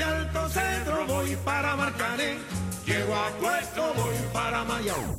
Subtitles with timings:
[0.00, 2.38] De Alto Centro voy para Marcané.
[2.86, 5.18] Llego a Puerto, voy para Mayao.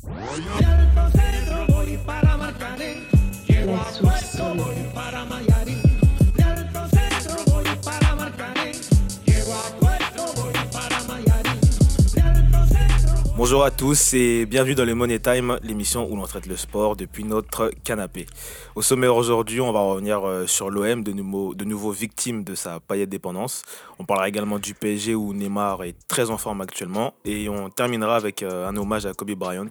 [0.58, 3.06] De Alto Centro voy para Marcané.
[3.46, 5.71] Llego a Puerto, voy para Mayarín.
[13.42, 16.94] Bonjour à tous et bienvenue dans le Money Time, l'émission où l'on traite le sport
[16.94, 18.26] depuis notre canapé.
[18.76, 22.54] Au sommaire aujourd'hui, on va revenir euh, sur l'OM, de, nouveau, de nouveau victime de
[22.54, 23.62] sa paillette dépendance.
[23.98, 27.14] On parlera également du PSG où Neymar est très en forme actuellement.
[27.24, 29.66] Et on terminera avec euh, un hommage à Kobe Bryant,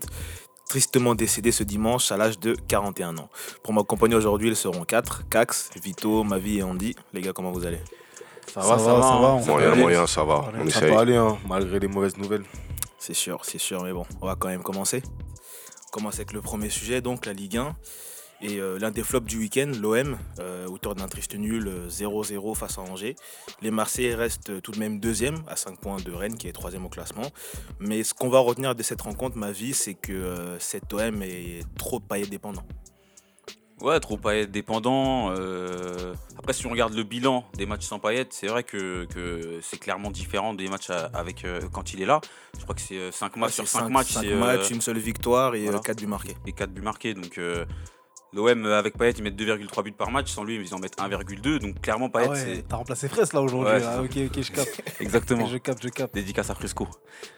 [0.67, 3.29] tristement décédé ce dimanche à l'âge de 41 ans.
[3.63, 6.93] Pour m'accompagner aujourd'hui, ils seront 4, Cax, Vito, Mavi et Andy.
[7.13, 7.79] Les gars, comment vous allez?
[8.53, 9.53] Ça va, ça va, ça va.
[9.53, 10.43] Moyen, moyen, ça va.
[10.59, 10.93] On Ça essaye.
[10.93, 12.43] aller, hein, malgré les mauvaises nouvelles.
[13.01, 15.01] C'est sûr, c'est sûr, mais bon, on va quand même commencer.
[15.87, 17.75] On commence avec le premier sujet, donc la Ligue 1.
[18.43, 22.55] Et euh, l'un des flops du week-end, l'OM, euh, auteur d'un triste nul euh, 0-0
[22.55, 23.15] face à Angers.
[23.63, 26.85] Les Marseillais restent tout de même deuxième, à 5 points de Rennes, qui est troisième
[26.85, 27.31] au classement.
[27.79, 31.23] Mais ce qu'on va retenir de cette rencontre, ma vie, c'est que euh, cet OM
[31.23, 32.63] est trop paillet dépendant.
[33.81, 35.31] Ouais, trop Payet dépendant.
[35.31, 39.59] euh, Après, si on regarde le bilan des matchs sans Payet, c'est vrai que, que
[39.61, 42.21] c'est clairement différent des matchs avec euh, quand il est là.
[42.57, 44.99] Je crois que c'est 5 matchs sur 5 matchs, cinq c'est, euh, matchs, une seule
[44.99, 45.79] victoire et voilà.
[45.79, 46.35] 4 buts marqués.
[46.45, 47.13] et 4 buts marqués.
[47.15, 47.65] Donc euh,
[48.33, 50.29] l'OM euh, avec Payet, ils mettent 2,3 buts par match.
[50.31, 51.57] Sans lui, ils en mettent 1,2.
[51.59, 53.73] Donc clairement, Payet, Ah ouais, c'est T'as remplacé Fraisse là aujourd'hui.
[53.73, 54.81] Ouais, c'est ok, ok, je capte.
[54.99, 55.47] exactement.
[55.47, 56.13] je capte, je capte.
[56.13, 56.87] Dédicace à Fresco.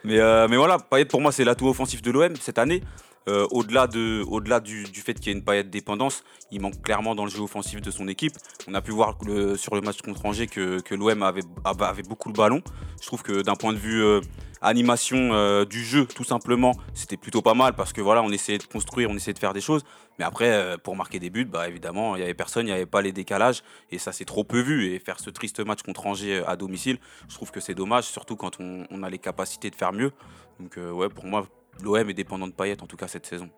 [0.03, 2.83] Mais, euh, mais voilà, Payet pour moi c'est l'atout offensif de l'OM cette année.
[3.29, 4.23] Euh, au-delà de,
[4.59, 7.81] du, fait qu'il y ait une Payet dépendance, il manque clairement dans le jeu offensif
[7.81, 8.33] de son équipe.
[8.67, 9.17] On a pu voir
[9.55, 12.61] sur le match contre Angers que, l'OM avait, beaucoup le ballon.
[13.01, 14.19] Je trouve que d'un point de vue euh,
[14.61, 18.57] animation euh, du jeu, tout simplement, c'était plutôt pas mal parce que voilà, on essayait
[18.57, 19.83] de construire, on essayait de faire des choses.
[20.19, 22.85] Mais après, pour marquer des buts, bah évidemment, il n'y avait personne, il n'y avait
[22.85, 24.93] pas les décalages et ça s'est trop peu vu.
[24.93, 28.35] Et faire ce triste match contre Angers à domicile, je trouve que c'est dommage, surtout
[28.35, 30.11] quand on, on a les capacités de faire mieux.
[30.59, 31.47] Donc ouais, pour moi,
[31.81, 33.49] l'OM est dépendant de Payet en tout cas cette saison.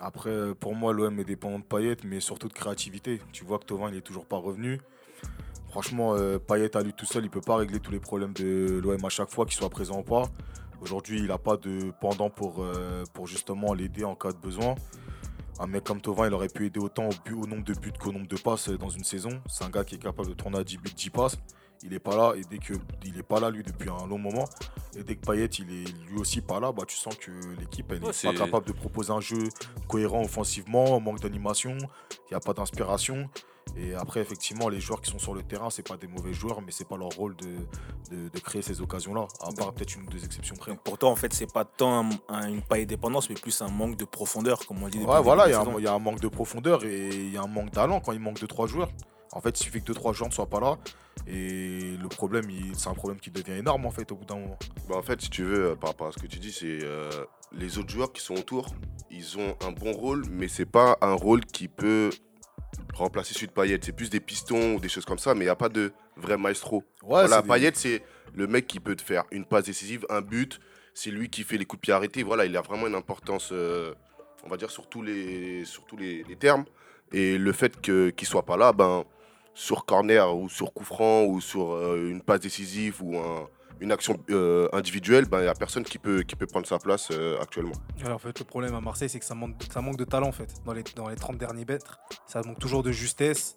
[0.00, 3.20] Après, euh, pour moi, l'OM est dépendant de Payet, mais surtout de créativité.
[3.32, 4.80] Tu vois que Tovin, il est toujours pas revenu.
[5.68, 8.80] Franchement, euh, Payet à lui tout seul, il peut pas régler tous les problèmes de
[8.82, 10.24] l'OM à chaque fois, qu'il soit présent ou pas.
[10.80, 14.74] Aujourd'hui, il n'a pas de pendant pour, euh, pour justement l'aider en cas de besoin.
[15.60, 18.12] Un mec comme Tovin, il aurait pu aider autant au, au nombre de buts qu'au
[18.12, 19.40] nombre de passes dans une saison.
[19.48, 21.38] C'est un gars qui est capable de tourner à 10 buts, 10 passes.
[21.82, 22.72] Il est pas là, et dès que
[23.04, 24.46] il est pas là, lui, depuis un long moment,
[24.96, 27.30] et dès que Payet, il est lui aussi pas là, bah, tu sens que
[27.60, 29.48] l'équipe, elle n'est pas capable de proposer un jeu
[29.86, 33.28] cohérent offensivement, manque d'animation, il n'y a pas d'inspiration.
[33.76, 36.60] Et après, effectivement, les joueurs qui sont sur le terrain, c'est pas des mauvais joueurs,
[36.62, 37.56] mais c'est pas leur rôle de,
[38.14, 40.70] de, de créer ces occasions-là, à part peut-être une ou deux exceptions près.
[40.70, 43.60] Donc pour toi, en fait, c'est pas tant un- un- une paille dépendance, mais plus
[43.62, 44.98] un manque de profondeur, comme on dit.
[44.98, 47.46] Ouais, voilà, y, il y a un manque de profondeur et il y a un
[47.48, 48.90] manque d'allant quand il manque de trois joueurs.
[49.34, 50.78] En fait, il suffit que deux, trois joueurs ne soient pas là.
[51.26, 54.58] Et le problème, c'est un problème qui devient énorme, en fait, au bout d'un moment.
[54.88, 56.78] Bah, en fait, si tu veux, euh, par rapport à ce que tu dis, c'est
[56.82, 57.10] euh,
[57.52, 58.74] les autres joueurs qui sont autour,
[59.10, 62.10] ils ont un bon rôle, mais c'est pas un rôle qui peut
[62.94, 63.78] remplacer celui de Payet.
[63.82, 65.92] C'est plus des pistons ou des choses comme ça, mais il n'y a pas de
[66.16, 66.78] vrai maestro.
[67.02, 68.02] Ouais, voilà, c'est des- Payet, c'est
[68.34, 70.60] le mec qui peut te faire une passe décisive, un but.
[70.94, 72.22] C'est lui qui fait les coups de pied arrêtés.
[72.22, 73.94] Voilà, il a vraiment une importance, euh,
[74.44, 76.64] on va dire, sur tous les, sur tous les, les termes.
[77.12, 79.04] Et le fait qu'il soit pas là, ben,
[79.54, 83.48] sur corner ou sur coup franc ou sur euh, une passe décisive ou un-
[83.80, 87.40] une action euh, individuelle, ben, il n'y a personne qui peut, prendre sa place euh,
[87.40, 87.74] actuellement.
[87.98, 89.56] Le problème à Marseille, c'est que ça manque,
[89.96, 90.30] de talent.
[90.64, 93.56] Dans les, dans les 30 derniers mètres, ça manque toujours de justesse.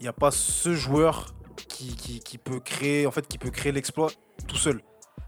[0.00, 1.34] Il n'y a pas ce joueur
[1.68, 3.26] qui, peut créer en fait,
[3.72, 4.10] l'exploit
[4.46, 4.82] tout seul.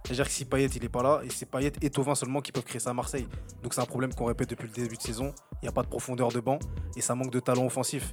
[0.04, 2.52] C'est-à-dire que si Payet il est pas là, et c'est Payet et Tovin seulement qui
[2.52, 3.26] peuvent créer ça à Marseille.
[3.62, 5.34] Donc c'est un problème qu'on répète depuis le début de saison.
[5.54, 6.58] Il n'y a pas de profondeur de banc
[6.96, 8.12] et ça manque de talent offensif.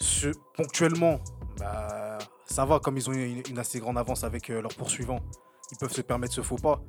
[0.00, 1.20] Ce- ponctuellement,
[1.58, 4.74] bah, ça va comme ils ont eu une, une assez grande avance avec euh, leurs
[4.74, 5.20] poursuivants.
[5.72, 6.80] Ils peuvent se permettre ce faux pas.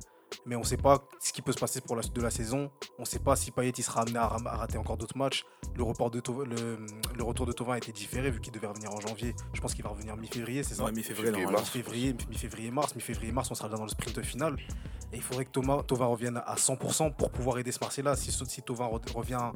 [0.46, 2.30] Mais on ne sait pas ce qui peut se passer pour la suite de la
[2.30, 2.70] saison.
[2.98, 5.44] On ne sait pas si Payet il sera amené à, rater encore d'autres matchs.
[5.74, 6.78] Le, report de Thauvin- le,
[7.16, 9.34] le retour de Tovin a été différé vu qu'il devait revenir en janvier.
[9.54, 10.84] Je pense qu'il va revenir mi-février, c'est ça?
[10.84, 11.58] Ouais, mi-février, Février, normalement.
[11.64, 11.74] mars.
[11.74, 14.54] mi-février, mi-février, mars, mi-février, mars, on sera dans le sprint final.
[15.12, 18.14] Et il faudrait que Thomas, Tovin revienne à 100% pour pouvoir aider ce Marseille-là.
[18.14, 19.50] Si, si Tovin re- revient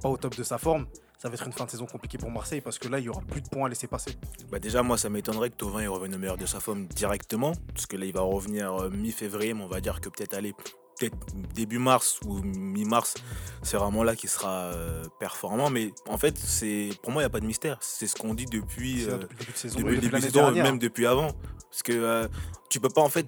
[0.00, 0.86] pas au top de sa forme,
[1.20, 3.08] ça va être une fin de saison compliquée pour Marseille parce que là, il y
[3.10, 4.12] aura plus de points à laisser passer.
[4.50, 7.84] Bah déjà, moi, ça m'étonnerait que Tovin revienne au meilleur de sa forme directement, parce
[7.84, 10.54] que là, il va revenir euh, mi-février, mais on va dire que peut-être aller
[10.98, 11.16] peut-être
[11.54, 13.14] début mars ou mi-mars,
[13.62, 15.68] c'est vraiment là qu'il sera euh, performant.
[15.68, 17.76] Mais en fait, c'est pour moi, il n'y a pas de mystère.
[17.82, 20.78] C'est ce qu'on dit depuis, euh, depuis le début de saison, depuis début saison, même
[20.78, 21.32] depuis avant.
[21.70, 22.28] Parce que euh,
[22.70, 23.26] tu peux pas, en fait,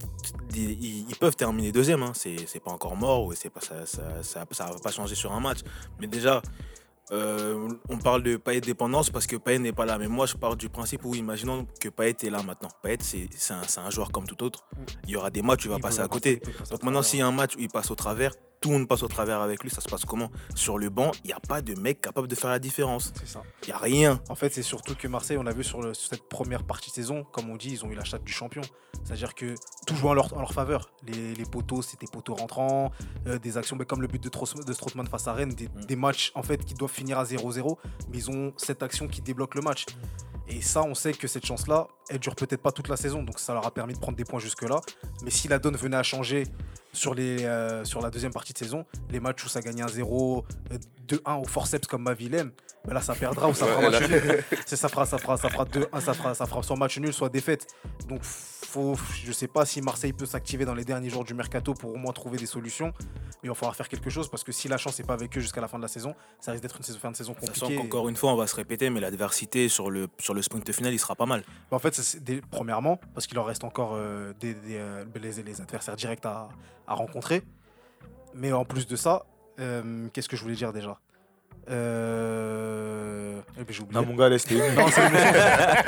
[0.54, 2.02] ils, ils peuvent terminer deuxième.
[2.02, 2.12] Hein.
[2.14, 5.40] C'est pas encore mort, ou pas, ça, ça, ça, ça va pas changer sur un
[5.40, 5.58] match.
[6.00, 6.40] Mais déjà,
[7.12, 9.98] euh, on parle de Payet dépendance parce que Payet n'est pas là.
[9.98, 12.70] Mais moi, je pars du principe où, imaginons que Payet est là maintenant.
[12.82, 14.64] Payet, c'est un, un joueur comme tout autre.
[15.04, 16.36] Il y aura des matchs où il va Il passer à côté.
[16.36, 18.32] passer Donc maintenant, s'il y a un match où il passe au travers,
[18.62, 19.68] tout le monde passe au travers avec lui.
[19.70, 20.30] Ça se passe comment?
[20.54, 23.12] Sur le banc, il n'y a pas de mec capable de faire la différence.
[23.18, 23.42] C'est ça.
[23.64, 24.20] Il n'y a rien.
[24.30, 26.88] En fait, c'est surtout que Marseille, on l'a vu sur, le- sur cette première partie
[26.90, 28.62] de saison, comme on dit, ils ont eu la chatte du champion.
[29.04, 29.54] C'est-à-dire que
[29.86, 30.92] tout jouait en leur, en leur faveur.
[31.06, 32.92] Les, les poteaux, c'était poteaux rentrants,
[33.26, 35.68] euh, des actions mais comme le but de, Tros- de Strootman face à Rennes, des,
[35.88, 37.76] des matchs en fait qui doivent finir à 0-0,
[38.10, 39.86] mais ils ont cette action qui débloque le match.
[40.48, 43.38] Et ça, on sait que cette chance-là, elle dure peut-être pas toute la saison, donc
[43.38, 44.80] ça leur a permis de prendre des points jusque-là.
[45.24, 46.44] Mais si la donne venait à changer
[46.92, 50.44] sur, les, euh, sur la deuxième partie de saison, les matchs où ça gagnait 1-0,
[50.72, 50.78] euh,
[51.08, 52.52] 2-1 au forceps comme Mavilem,
[52.84, 54.44] ben là ça perdra ou ça fera match nul.
[54.66, 57.12] C'est- ça fera ça fera ça fera 2-1, ça fera ça fera soit match nul
[57.12, 57.66] soit défaite.
[58.08, 61.74] Donc faut je sais pas si Marseille peut s'activer dans les derniers jours du mercato
[61.74, 64.52] pour au moins trouver des solutions, mais il va falloir faire quelque chose parce que
[64.52, 66.62] si la chance n'est pas avec eux jusqu'à la fin de la saison, ça risque
[66.62, 67.76] d'être une saison- fin de saison compliquée.
[67.76, 70.92] qu'encore une fois, on va se répéter, mais l'adversité sur le, sur le sprint final,
[70.92, 71.42] il sera pas mal.
[71.70, 75.42] Bah, En fait, des- premièrement, parce qu'il leur reste encore euh, des, des, euh, les,
[75.42, 76.48] les adversaires directs à,
[76.86, 77.42] à rencontrer.
[78.34, 79.26] Mais en plus de ça,
[79.60, 80.98] euh, qu'est-ce que je voulais dire déjà
[81.70, 83.40] euh...
[83.58, 84.00] eh ben, J'ai oublié.
[84.00, 85.12] Non, mon gars, laisse les Non, c'est l'émotion.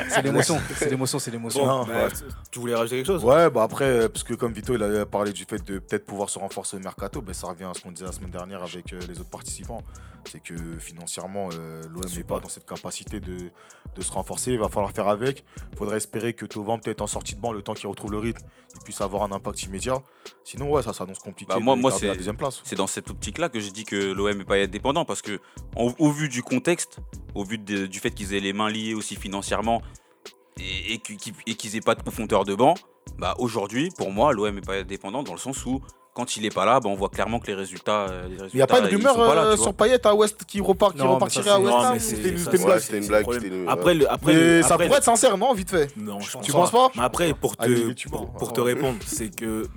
[0.09, 0.59] c'est l'émotion.
[0.75, 1.19] C'est l'émotion.
[1.19, 1.65] C'est l'émotion.
[1.65, 2.09] Non, bah, ouais.
[2.51, 3.23] tu voulais rajouter quelque chose?
[3.23, 6.05] Ouais, bah après, euh, parce que comme Vito, il avait parlé du fait de peut-être
[6.05, 8.63] pouvoir se renforcer au mercato, bah, ça revient à ce qu'on disait la semaine dernière
[8.63, 9.81] avec euh, les autres participants.
[10.29, 13.51] C'est que financièrement, euh, l'OM n'est pas dans cette capacité de,
[13.95, 14.53] de se renforcer.
[14.53, 15.45] Il va falloir faire avec.
[15.71, 18.17] Il faudrait espérer que Tovan, peut-être en sortie de banc, le temps qu'il retrouve le
[18.17, 18.43] rythme,
[18.73, 20.01] il puisse avoir un impact immédiat.
[20.43, 21.53] Sinon, ouais, ça s'annonce compliqué.
[21.53, 22.61] Bah, moi- de moi, garder la c'est- deuxième place.
[22.63, 25.39] C'est dans cette optique-là que j'ai dit que l'OM n'est pas dépendant parce que,
[25.75, 26.97] au vu du contexte,
[27.35, 29.81] au vu de- du fait qu'ils aient les mains liées aussi financièrement
[30.59, 32.73] et, et qu'ils et qu'ils aient pas de profondeur de banc,
[33.19, 35.81] bah aujourd'hui, pour moi, l'OM n'est pas dépendant dans le sens où,
[36.15, 38.07] quand il est pas là, bah, on voit clairement que les résultats.
[38.09, 40.45] euh, Il n'y a pas ils rumeur sont pas là, euh, sur Payet à Ouest
[40.47, 42.97] qui, repart, qui Non, repartirait ça, à c'est- West Non, Ham mais ou c'est- C'était
[42.97, 43.43] une blague.
[43.43, 45.91] une Après, le, après, le- ça après, pourrait être sincère, non Vite fait?
[45.97, 46.57] Non, je pense Tu pas.
[46.59, 47.93] penses pas Mais après, pour te, Allez,
[48.39, 49.67] pour, te répondre, c'est que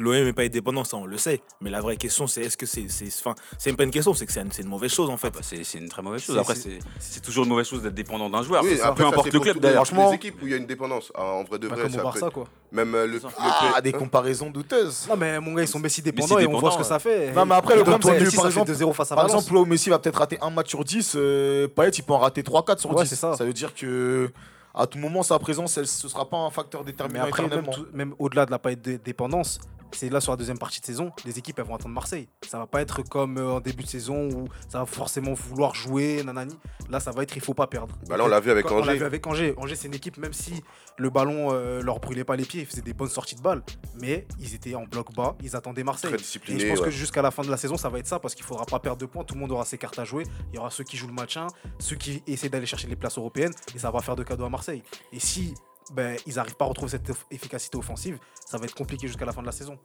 [0.00, 1.40] l'OM n'est pas indépendant, ça on le sait.
[1.60, 2.88] Mais la vraie question, c'est est-ce que c'est.
[2.88, 5.10] c'est- Enfin, c'est même pas une question, c'est que c'est une, c'est une mauvaise chose
[5.10, 5.28] en fait.
[5.34, 6.36] Ah bah, c'est c'est une très mauvaise chose.
[6.36, 8.62] C'est- Après, c'est- toujours une mauvaise chose d'être dépendant d'un joueur.
[8.94, 9.84] Peu importe le club d'ailleurs.
[9.86, 11.10] Franchement- les équipes où il y a une dépendance.
[11.14, 12.44] Ah, En vrai de Pas vrai, comme au ça Barça, quoi.
[12.72, 13.12] Même euh, le.
[13.14, 13.98] le- Ah, des hein?
[13.98, 15.06] comparaisons douteuses.
[15.08, 17.32] Non, mais mon gars, ils sont Messi dépendants et on voit ce que ça fait.
[17.32, 19.54] Non, mais après, le Et problème, c'est que, par exemple, 2-0 face à Par exemple,
[19.54, 22.42] là Messi va peut-être rater un match sur 10, euh, Payet, il peut en rater
[22.42, 23.08] 3-4 sur Ouais, 10.
[23.10, 23.32] c'est ça.
[23.44, 24.30] veut dire que
[24.74, 27.66] à tout moment, sa présence, elle, ce sera pas un facteur Mais déterminant après, même,
[27.92, 29.60] même au-delà de la paille de dépendance,
[29.92, 32.28] c'est là sur la deuxième partie de saison, les équipes elles vont attendre Marseille.
[32.48, 35.74] Ça va pas être comme euh, en début de saison où ça va forcément vouloir
[35.74, 36.56] jouer, nanani.
[36.90, 37.96] Là, ça va être il faut pas perdre.
[38.08, 38.98] Bah là, on l'a vu avec Quand- On l'a Angers.
[38.98, 39.54] vu avec Angers.
[39.56, 40.62] Angers, c'est une équipe, même si
[40.98, 43.62] le ballon euh, leur brûlait pas les pieds, ils faisaient des bonnes sorties de balles,
[44.00, 46.12] mais ils étaient en bloc bas, ils attendaient Marseille.
[46.12, 46.84] Très Et je pense ouais.
[46.86, 48.78] que jusqu'à la fin de la saison, ça va être ça parce qu'il faudra pas
[48.78, 49.24] perdre de points.
[49.24, 50.24] Tout le monde aura ses cartes à jouer.
[50.52, 51.46] Il y aura ceux qui jouent le match 1,
[51.78, 54.50] ceux qui essaient d'aller chercher les places européennes et ça va faire de cadeaux à
[54.50, 54.82] Marseille.
[55.12, 55.54] Et si
[55.92, 59.24] ben, ils n'arrivent pas à retrouver cette eff- efficacité offensive, ça va être compliqué jusqu'à
[59.24, 59.78] la fin de la saison.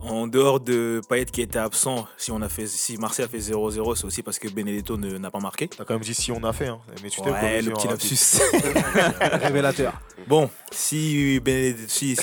[0.00, 3.38] En dehors de Payet qui était absent, si, on a fait, si Marseille a fait
[3.38, 5.68] 0-0, c'est aussi parce que Benedetto ne- n'a pas marqué.
[5.68, 6.68] T'as quand même dit si on a fait.
[6.68, 6.78] Hein.
[7.02, 8.16] Mais tu t'es Ouais, le petit a lapsus.
[9.42, 10.00] Révélateur.
[10.26, 11.88] bon, si Benedetto.
[11.88, 12.16] Si.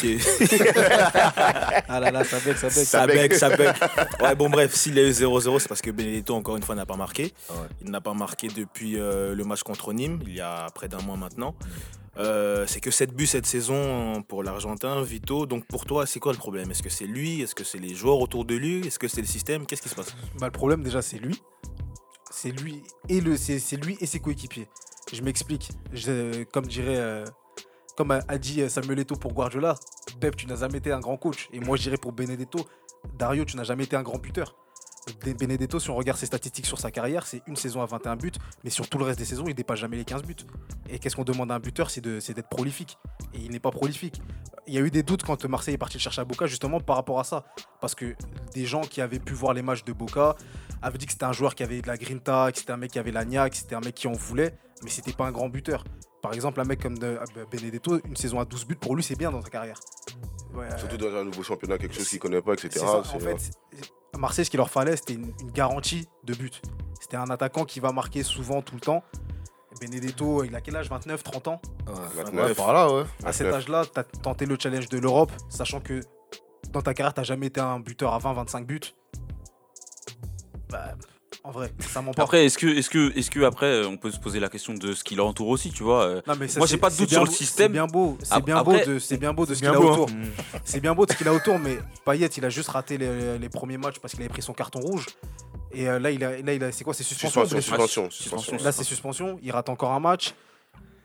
[1.88, 2.74] Ah là là, ça bec, ça bec.
[2.76, 3.34] Ça Ça bec.
[3.34, 3.76] ça bec.
[4.22, 6.86] Ouais, bon, bref, s'il a eu 0-0, c'est parce que Benedetto, encore une fois, n'a
[6.86, 7.34] pas marqué.
[7.50, 7.68] Ah ouais.
[7.82, 11.02] Il n'a pas marqué depuis euh, le match contre Nîmes, il y a près d'un
[11.02, 11.56] mois maintenant.
[12.18, 15.46] Euh, c'est que 7 buts cette saison pour l'Argentin, Vito.
[15.46, 16.70] Donc pour toi, c'est quoi le problème?
[16.72, 17.42] Est-ce que c'est lui?
[17.42, 18.86] Est-ce que c'est les joueurs autour de lui?
[18.86, 19.66] Est-ce que c'est le système?
[19.66, 20.16] Qu'est-ce qui se passe?
[20.40, 21.42] Bah, le problème déjà c'est lui.
[22.32, 24.68] C'est lui et le c'est lui et ses coéquipiers.
[25.12, 25.70] Je m'explique.
[26.52, 27.26] Comme dirait euh,
[27.96, 29.76] comme a, dit Samuel Eto'o pour Guardiola,
[30.20, 32.60] Pep tu n'as jamais été un grand coach et moi je dirais pour Benedetto,
[33.18, 34.56] Dario tu n'as jamais été un grand buteur.
[35.26, 38.16] De- Benedetto, si on regarde ses statistiques sur sa carrière, c'est une saison à 21
[38.16, 38.32] buts,
[38.64, 40.36] mais sur tout le reste des saisons, il dépasse jamais les 15 buts.
[40.90, 42.98] Et qu'est-ce qu'on demande à un buteur C'est d'être prolifique.
[43.34, 44.22] Et il n'est pas prolifique.
[44.68, 46.80] Il y a eu des doutes quand Marseille est parti le chercher à Boca, justement
[46.80, 47.44] par rapport à ça.
[47.82, 48.16] Parce que
[48.54, 50.36] des gens qui avaient pu voir les matchs de Boca
[50.82, 52.92] avaient dit que c'était un joueur qui avait de la grinta, que c'était un mec
[52.92, 55.50] qui avait la que c'était un mec qui en voulait, mais c'était pas un grand
[55.50, 55.84] buteur.
[56.22, 57.20] Par exemple, un mec comme euh,
[57.52, 59.78] Benedetto, une saison à 12 buts, pour lui, c'est bien dans sa carrière.
[60.54, 62.70] Ouais, Surtout dans un nouveau championnat, quelque chose qu'il connaît pas, etc.
[62.80, 63.52] ça, en fait,
[64.14, 66.62] à Marseille, ce qu'il leur fallait, c'était une, une garantie de but.
[67.00, 69.04] C'était un attaquant qui va marquer souvent, tout le temps.
[69.82, 70.90] Benedetto, il a quel âge?
[70.90, 71.62] 29, 30 ans?
[71.88, 72.48] Ouais, 29.
[72.48, 73.04] ouais, par là, ouais.
[73.26, 76.02] À cet âge-là, tu as tenté le challenge de l'Europe, sachant que
[76.72, 78.80] dans ta carrière, tu jamais été un buteur à 20-25 buts.
[80.70, 80.96] Bah,
[81.44, 82.20] en vrai, ça m'emporte.
[82.20, 84.74] Après, est-ce que, est-ce que, est-ce que après, euh, on peut se poser la question
[84.74, 86.90] de ce qui l'entoure aussi, tu vois euh, Non, mais ça, Moi, c'est- j'ai pas
[86.90, 87.68] de doute bien sur le beau- système.
[87.68, 89.80] C'est bien beau, c'est bien après- beau de, c'est bien beau de ce qu'il a
[89.80, 90.10] autour.
[90.10, 90.14] hein.
[90.64, 93.38] C'est bien beau de ce qu'il a autour, mais Payet, il a juste raté les,
[93.38, 95.06] les premiers matchs parce qu'il avait pris son carton rouge.
[95.74, 97.74] Et euh, là, il a, là, il a, c'est quoi C'est suspension Suspension, blessure?
[97.78, 98.38] suspension, suspension.
[98.40, 98.66] suspension.
[98.66, 99.40] Là, c'est suspension.
[99.44, 100.34] Il rate encore un match.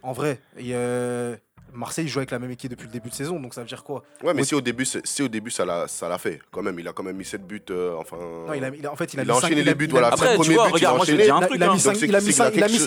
[0.03, 1.37] En vrai, et, euh,
[1.73, 3.85] Marseille joue avec la même équipe depuis le début de saison, donc ça veut dire
[3.85, 4.03] quoi?
[4.23, 6.79] Ouais, mais si au début, si au début ça l'a, ça l'a fait, quand même,
[6.79, 8.17] il a quand même mis 7 buts, euh, enfin.
[8.47, 9.75] Non, il a, il a- en fait, il a, il a mis cinq- enchaîné les
[9.75, 10.07] buts, il a- voilà.
[10.09, 11.25] Après, vois, premier but, regarde, il a enchaîné.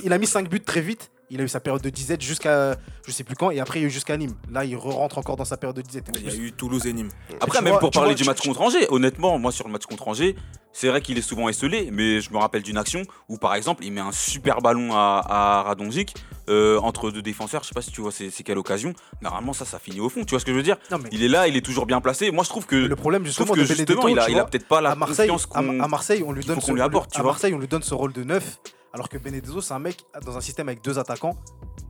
[0.03, 1.11] il a mis 5 buts très vite.
[1.31, 2.75] Il a eu sa période de disette jusqu'à
[3.07, 4.35] je sais plus quand, et après il y a eu jusqu'à Nîmes.
[4.51, 6.05] Là, il rentre encore dans sa période de disette.
[6.15, 7.09] Il y a eu Toulouse et Nîmes.
[7.39, 9.51] Après, tu même vois- pour parler vois- du tu- match tu- contre Angers, honnêtement, moi
[9.51, 10.35] sur le match contre Angers,
[10.73, 13.83] c'est vrai qu'il est souvent esselé, mais je me rappelle d'une action où par exemple
[13.85, 16.13] il met un super ballon à, à Radonjic
[16.49, 17.63] euh, entre deux défenseurs.
[17.63, 18.93] Je sais pas si tu vois c'est quelle occasion.
[19.21, 20.23] Normalement, ça, ça finit au fond.
[20.25, 20.75] Tu vois ce que je veux dire?
[20.91, 22.29] Non, mais Il est là, il est toujours bien placé.
[22.31, 24.81] Moi, je trouve que, le problème je trouve justement que justement, il a, peut-être pas
[24.81, 25.79] la à Marseille, confiance à, qu'on.
[25.79, 27.31] à Marseille, on lui qu'il donne faut ce qu'on lui rôle- apporte, tu à vois.
[27.31, 28.59] Marseille, on lui donne ce rôle de neuf,
[28.93, 31.37] alors que Benedetto, c'est un mec dans un système avec deux attaquants.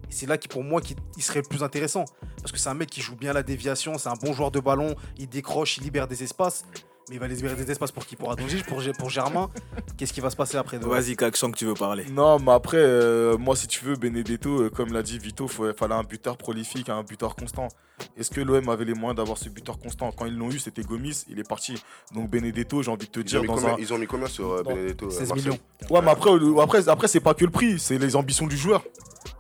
[0.10, 2.05] C'est là qui, pour moi, qui serait le plus intéressant.
[2.38, 4.60] Parce que c'est un mec qui joue bien la déviation, c'est un bon joueur de
[4.60, 6.65] ballon, il décroche, il libère des espaces.
[7.12, 9.50] Mais il va libérer des espaces pour qui Pour Adonji, pour, pour Germain.
[9.98, 12.06] Qu'est-ce qui va se passer après de- Vas-y, Kak, je sens que tu veux parler.
[12.10, 15.74] Non, mais après, euh, moi, si tu veux, Benedetto, euh, comme l'a dit Vito, il
[15.77, 17.68] fallait un buteur prolifique, un buteur constant.
[18.15, 20.10] Est-ce que l'OM avait les moyens d'avoir ce buteur constant?
[20.13, 21.84] Quand ils l'ont eu, c'était Gomis, il est parti.
[22.15, 23.77] Donc Benedetto, j'ai envie de te Ils dire, dans combien, un...
[23.77, 25.46] ils ont mis combien sur euh, Benedetto euh, 16 Marseille?
[25.50, 25.60] millions.
[25.89, 28.56] Ouais, mais après, euh, après, après c'est pas que le prix, c'est les ambitions du
[28.56, 28.86] joueur.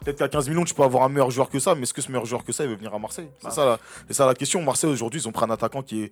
[0.03, 2.01] Peut-être qu'à 15 millions, tu peux avoir un meilleur joueur que ça, mais est-ce que
[2.01, 3.29] ce meilleur joueur que ça, il veut venir à Marseille?
[3.39, 4.61] C'est ça, la- c'est ça la question.
[4.63, 6.11] Marseille, aujourd'hui, ils ont pris un attaquant qui est,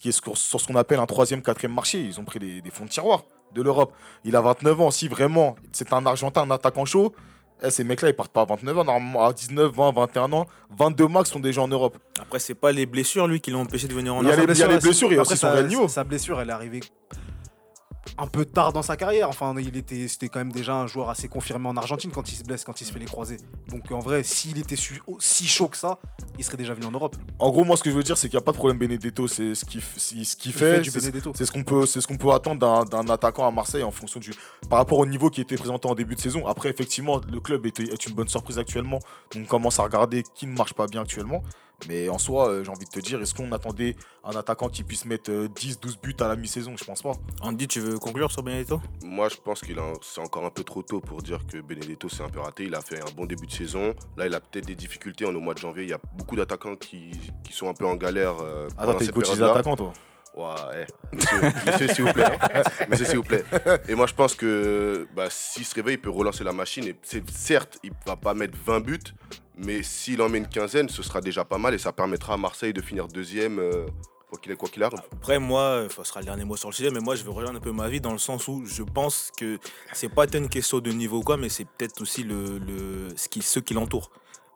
[0.00, 2.00] qui est sur, ce qu'on appelle un troisième, quatrième marché.
[2.00, 3.22] Ils ont pris des, des fonds de tiroir
[3.54, 3.92] de l'Europe.
[4.24, 4.90] Il a 29 ans.
[4.90, 7.14] Si vraiment c'est un Argentin, un attaquant chaud,
[7.62, 8.84] eh, ces mecs-là, ils partent pas à 29 ans.
[8.84, 11.96] Normalement, à 19, 20, 21 ans, 22 max sont déjà en Europe.
[12.20, 14.36] Après, c'est pas les blessures, lui, qui l'ont empêché de venir en Il y a
[14.36, 14.50] Europe.
[14.52, 15.40] il y a les blessures et Après, aussi
[15.76, 15.86] son.
[15.88, 16.80] Sa blessure, elle est arrivée
[18.18, 19.28] un peu tard dans sa carrière.
[19.28, 22.36] Enfin, il était, c'était quand même déjà un joueur assez confirmé en Argentine quand il
[22.36, 23.38] se blesse, quand il se fait les croisés.
[23.68, 25.98] Donc en vrai, s'il était su- si chaud que ça,
[26.38, 27.16] il serait déjà venu en Europe.
[27.38, 28.78] En gros, moi, ce que je veux dire, c'est qu'il n'y a pas de problème.
[28.78, 30.82] Benedetto, c'est ce qu'il ce Il fait
[31.34, 33.90] c'est- ce qu'on peut, c'est ce qu'on peut attendre d'un- d'un attaquant à Marseille en
[33.90, 34.32] fonction du,
[34.68, 36.46] par rapport au niveau qui était présenté en début de saison.
[36.46, 38.98] Après, effectivement, le club est, est une bonne surprise actuellement.
[39.34, 41.42] Donc, on commence à regarder qui ne marche pas bien actuellement.
[41.88, 44.84] Mais en soi, euh, j'ai envie de te dire, est-ce qu'on attendait un attaquant qui
[44.84, 46.74] puisse mettre euh, 10, 12 buts à la mi-saison?
[46.78, 47.12] Je pense pas.
[47.40, 48.80] Andy, tu veux conclure sur Benedetto?
[49.04, 52.22] Moi, je pense qu'il c'est encore un peu trop tôt pour dire que Benedetto c'est
[52.22, 52.64] un peu raté.
[52.64, 53.94] Il a fait un bon début de saison.
[54.16, 55.24] Là, il a peut-être des difficultés.
[55.26, 55.82] On est au mois de janvier.
[55.82, 57.10] Il y a beaucoup d'attaquants qui,
[57.44, 58.34] qui sont un peu en galère.
[58.40, 59.92] Euh, Attends, pendant t'es coach des attaquants, toi?
[60.34, 61.16] Ouais, eh,
[61.66, 62.24] monsieur, s'il vous plaît.
[62.24, 62.62] hein.
[62.88, 63.44] Monsieur, s'il vous plaît.
[63.86, 66.84] Et moi, je pense que bah, s'il se réveille, il peut relancer la machine.
[66.86, 68.98] Et c'est- certes, il va pas mettre 20 buts,
[69.56, 72.36] mais s'il en met une quinzaine, ce sera déjà pas mal et ça permettra à
[72.36, 73.86] Marseille de finir deuxième, euh,
[74.28, 75.00] quoi qu'il qu'il arrive.
[75.12, 77.30] Après, moi, euh, ce sera le dernier mot sur le sujet, mais moi, je vais
[77.30, 79.58] rejoindre un peu ma vie dans le sens où je pense que
[79.92, 83.28] c'est pas tant une question de niveau quoi, mais c'est peut-être aussi le, le, ce
[83.28, 84.10] qui, ceux qui l'entourent.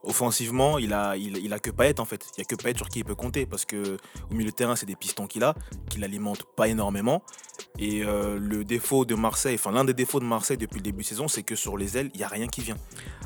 [0.07, 2.25] Offensivement, il a, il, il a que Payet en fait.
[2.37, 3.97] Il y a que Payet sur qui il peut compter parce que
[4.31, 5.55] au milieu de terrain, c'est des pistons qu'il a,
[5.91, 7.23] qu'il alimente pas énormément.
[7.79, 11.03] Et euh, le défaut de Marseille, enfin l'un des défauts de Marseille depuis le début
[11.03, 12.77] de saison, c'est que sur les ailes, il y a rien qui vient.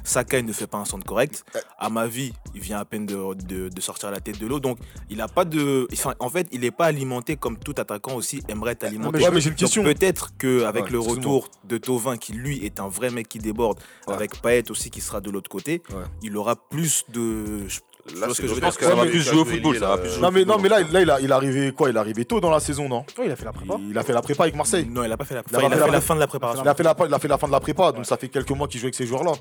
[0.05, 1.45] Saka il ne fait pas un centre correct.
[1.79, 4.59] À ma vie, il vient à peine de, de- de sortir la tête de l'eau,
[4.59, 4.79] donc
[5.11, 5.87] il a pas de.
[5.93, 9.19] enfin, en fait, il n'est pas alimenté comme tout attaquant aussi aimerait être alimenté.
[9.19, 9.83] mais- ouais, mais j'ai une Donc, question.
[9.85, 13.79] Peut-être qu'avec Ouais, le retour de Tovin, qui lui est un vrai mec qui déborde,
[14.07, 14.15] Ouais.
[14.15, 15.83] avec Payet aussi qui sera de l'autre côté,
[16.23, 17.69] il aura plus de.
[17.69, 17.81] je-
[18.19, 18.89] Là, que je dommage dire?
[18.89, 20.69] Ça va plus jouer au football, ça va là, plus jouer Non, mais, non, mais
[20.71, 22.89] là, là il, a, il est arrivé quoi Il est arrivé tôt dans la saison,
[22.89, 23.05] non?
[23.19, 23.75] Ouais, il a fait la prépa.
[23.79, 24.87] il, il a fait la prépa avec Marseille.
[24.91, 26.15] Non, il a pas fait la, Il a enfin, il a fait la- la fin
[26.15, 26.65] de la préparation.
[26.65, 28.29] Il a, fait la, il a fait la fin de la prépa, donc ça fait
[28.29, 29.33] quelques mois qu'il joue avec ces joueurs-là.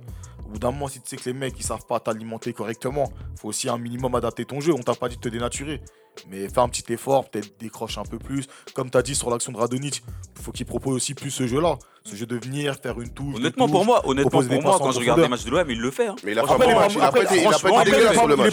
[0.49, 3.11] Au bout d'un moment, si tu sais que les mecs ils savent pas t'alimenter correctement,
[3.39, 4.73] faut aussi un minimum adapter ton jeu.
[4.73, 5.79] On t'a pas dit de te dénaturer.
[6.27, 8.47] Mais fais un petit effort, peut-être décroche un peu plus.
[8.73, 10.03] Comme tu as dit sur l'action de Radonic,
[10.41, 11.77] faut qu'il propose aussi plus ce jeu-là.
[12.03, 13.35] Ce jeu de venir, faire une touche.
[13.35, 15.91] Honnêtement, pour moi, honnêtement, pour moi, quand je regarde les matchs de l'OM, il le
[15.91, 16.07] fait.
[16.07, 16.15] hein.
[16.23, 17.63] Mais il a Après, pas il est pas- match, après, il a il est match.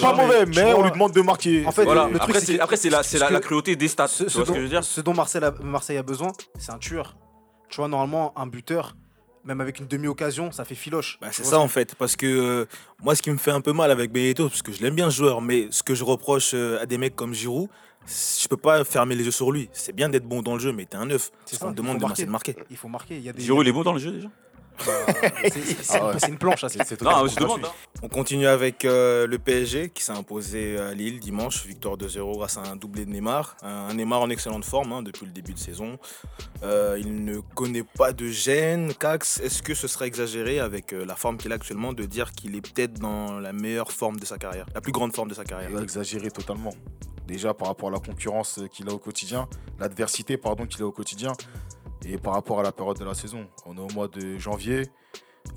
[0.02, 1.66] mauvais, mais vois, on lui demande de marquer.
[1.66, 2.08] en fait, Voilà.
[2.12, 4.06] le truc, Après, c'est la, c'est ce la, que- la cruauté des stats.
[4.08, 6.78] Ce, dont, que je veux dire ce dont Marseille a, Marseille a besoin, c'est un
[6.78, 7.16] tueur.
[7.70, 8.94] Tu vois, normalement, un buteur,
[9.46, 11.18] même avec une demi-occasion, ça fait filoche.
[11.20, 12.66] Bah, c'est ça en fait, parce que euh,
[13.02, 15.10] moi ce qui me fait un peu mal avec Benedetto, parce que je l'aime bien
[15.10, 17.68] ce joueur, mais ce que je reproche euh, à des mecs comme Giroud,
[18.04, 19.68] c'est- je peux pas fermer les yeux sur lui.
[19.72, 21.30] C'est bien d'être bon dans le jeu, mais t'es un neuf.
[21.44, 22.22] C'est Ce ça, qu'on te il demande faut de marquer.
[22.22, 22.56] c'est de marquer.
[22.70, 23.16] Il faut marquer.
[23.16, 23.42] Il y a des.
[23.42, 24.28] Giroud, il est bon dans le jeu déjà
[24.78, 25.50] c'est-
[25.82, 26.12] c'est- Ah ouais.
[26.18, 26.68] c'est une planche, ça.
[26.68, 27.64] c'est- Non, totalement je demande.
[27.64, 27.72] hein.
[28.02, 32.56] On continue avec euh, le PSG qui s'est imposé à Lille dimanche, victoire 2-0 grâce
[32.58, 33.56] à un doublé de Neymar.
[33.62, 35.98] Un Neymar en excellente forme hein, depuis le début de saison.
[36.62, 38.92] Euh, il ne connaît pas de gêne.
[38.94, 42.32] Cax, est-ce que ce serait exagéré avec euh, la forme qu'il a actuellement de dire
[42.32, 45.34] qu'il est peut-être dans la meilleure forme de sa carrière, la plus grande forme de
[45.34, 45.70] sa carrière?
[45.70, 46.74] Il a exagéré totalement.
[47.26, 49.48] Déjà par rapport à la concurrence qu'il a au quotidien,
[49.80, 51.32] l'adversité pardon qu'il a au quotidien,
[52.04, 53.46] et par rapport à la période de la saison.
[53.64, 54.82] On est au mois de janvier.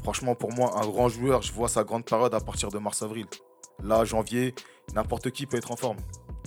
[0.04, 3.26] Franchement, pour moi, un grand joueur, je vois sa grande période à partir de mars-avril.
[3.84, 4.54] Là, janvier,
[4.94, 5.98] n'importe qui peut être en forme.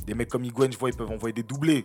[0.07, 1.83] Des mecs comme Higuain, je vois, ils peuvent envoyer des doublés.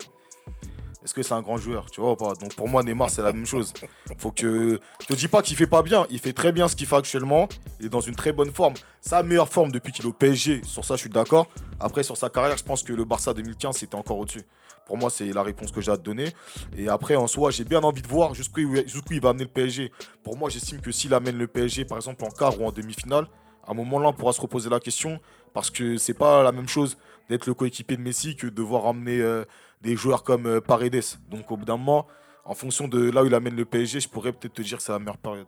[1.07, 2.33] Est-ce que c'est un grand joueur Tu vois ou pas?
[2.33, 3.71] Donc pour moi, Neymar, c'est la même chose.
[4.17, 4.77] Faut que.
[4.99, 6.05] Je te dis pas qu'il fait pas bien.
[6.09, 7.47] Il fait très bien ce qu'il fait actuellement.
[7.79, 8.73] Il est dans une très bonne forme.
[8.99, 10.63] Sa meilleure forme depuis qu'il est au PSG.
[10.65, 11.47] Sur ça, je suis d'accord.
[11.79, 14.43] Après, sur sa carrière, je pense que le Barça 2015, c'était encore au-dessus.
[14.85, 16.33] Pour moi, c'est la réponse que j'ai à te donner.
[16.77, 19.93] Et après, en soi, j'ai bien envie de voir jusqu'où il, va amener le PSG.
[20.23, 23.27] Pour moi, j'estime que s'il amène le PSG, par exemple, en quart ou en demi-finale,
[23.65, 25.21] à un moment-là, on pourra se reposer la question.
[25.53, 26.97] Parce que c'est pas la même chose
[27.29, 29.45] d'être le coéquipier de Messi que de devoir amener euh,
[29.81, 31.03] des joueurs comme euh, Paredes.
[31.29, 32.07] Donc, au bout d'un moment,
[32.45, 34.83] en fonction de là où il amène le PSG, je pourrais peut-être te dire que
[34.83, 35.47] c'est la meilleure période.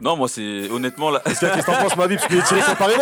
[0.00, 1.22] Non, moi, c'est honnêtement là.
[1.24, 3.00] Qu'est-ce que t'en penses, ma vie Parce qu'il est tiré sur Paredes.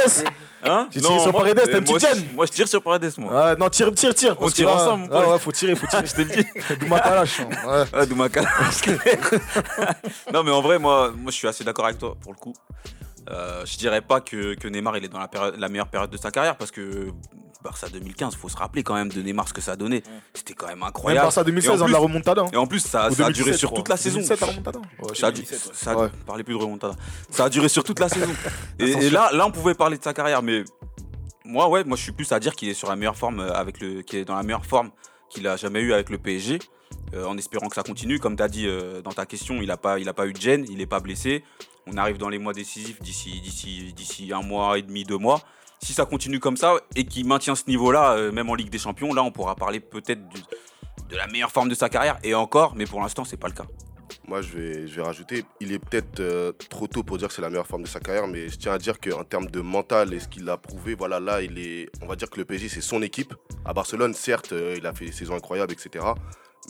[0.63, 0.89] Hein?
[0.91, 2.25] J'ai Non, tiré sur moi- Paredes, t'as euh, une moi, petite gêne.
[2.35, 3.57] Moi, je tire sur Paredes, moi.
[3.57, 4.37] Non, tire, tire, tire.
[4.39, 6.07] On tire que ensemble, Ah ouais, faut tirer, faut tirer.
[6.07, 6.47] Je te le dis.
[6.81, 7.41] Douma Kalash.
[7.41, 7.49] hein.
[7.67, 7.85] Ouais.
[7.95, 8.43] Ah, Doumaka.
[10.33, 12.55] non, mais en vrai, moi, moi, je suis assez d'accord avec toi pour le coup.
[13.31, 16.11] Euh, je dirais pas que, que Neymar il est dans la, période- la meilleure période
[16.11, 17.09] de sa carrière parce que
[17.63, 20.03] Barça 2015, faut se rappeler quand même de Neymar ce que ça a donné.
[20.35, 21.25] C'était quand même Même incroyable.
[21.27, 22.43] Barça Et 2016, en hein, de plus- la remontada.
[22.43, 22.51] hein.
[22.53, 24.17] Et en plus, ça, a 2017, duré sur toute la saison.
[24.21, 24.79] 2017, la remontada.
[24.79, 25.33] Ouais, Ça
[26.43, 26.95] plus de remontada.
[27.31, 28.27] Ça a duré sur toute la saison.
[28.79, 30.65] Et, là, là, on pouvait parler de sa carrière, mais
[31.45, 33.53] moi, ouais, moi, je suis plus à dire qu'il est sur la meilleure forme euh,
[33.53, 34.91] avec le, qu'il est dans la meilleure forme
[35.31, 36.59] qu'il a jamais eu avec le PSG.
[37.15, 39.67] euh, en espérant que ça continue, comme tu as dit euh, dans ta question, il
[39.69, 41.45] n'a pas, il a pas eu de gêne, il n'est pas blessé.
[41.87, 45.41] On arrive dans les mois décisifs d'ici, d'ici, d'ici un mois et demi, deux mois.
[45.83, 48.79] Si ça continue comme ça et qu'il maintient ce niveau-là, euh, même en Ligue des
[48.79, 50.41] Champions, là, on pourra parler peut-être du-
[51.11, 52.19] de la meilleure forme de sa carrière.
[52.23, 53.67] Et encore, mais pour l'instant, c'est pas le cas.
[54.29, 57.35] Moi, je vais, je vais rajouter, il est peut-être euh, trop tôt pour dire que
[57.35, 59.61] c'est la meilleure forme de sa carrière, mais je tiens à dire qu'en termes de
[59.61, 62.45] mental et ce qu'il a prouvé, voilà, là, il est, on va dire que le
[62.45, 63.35] PSG, c'est son équipe.
[63.65, 66.05] À Barcelone, certes, euh, il a fait des saisons incroyables, etc.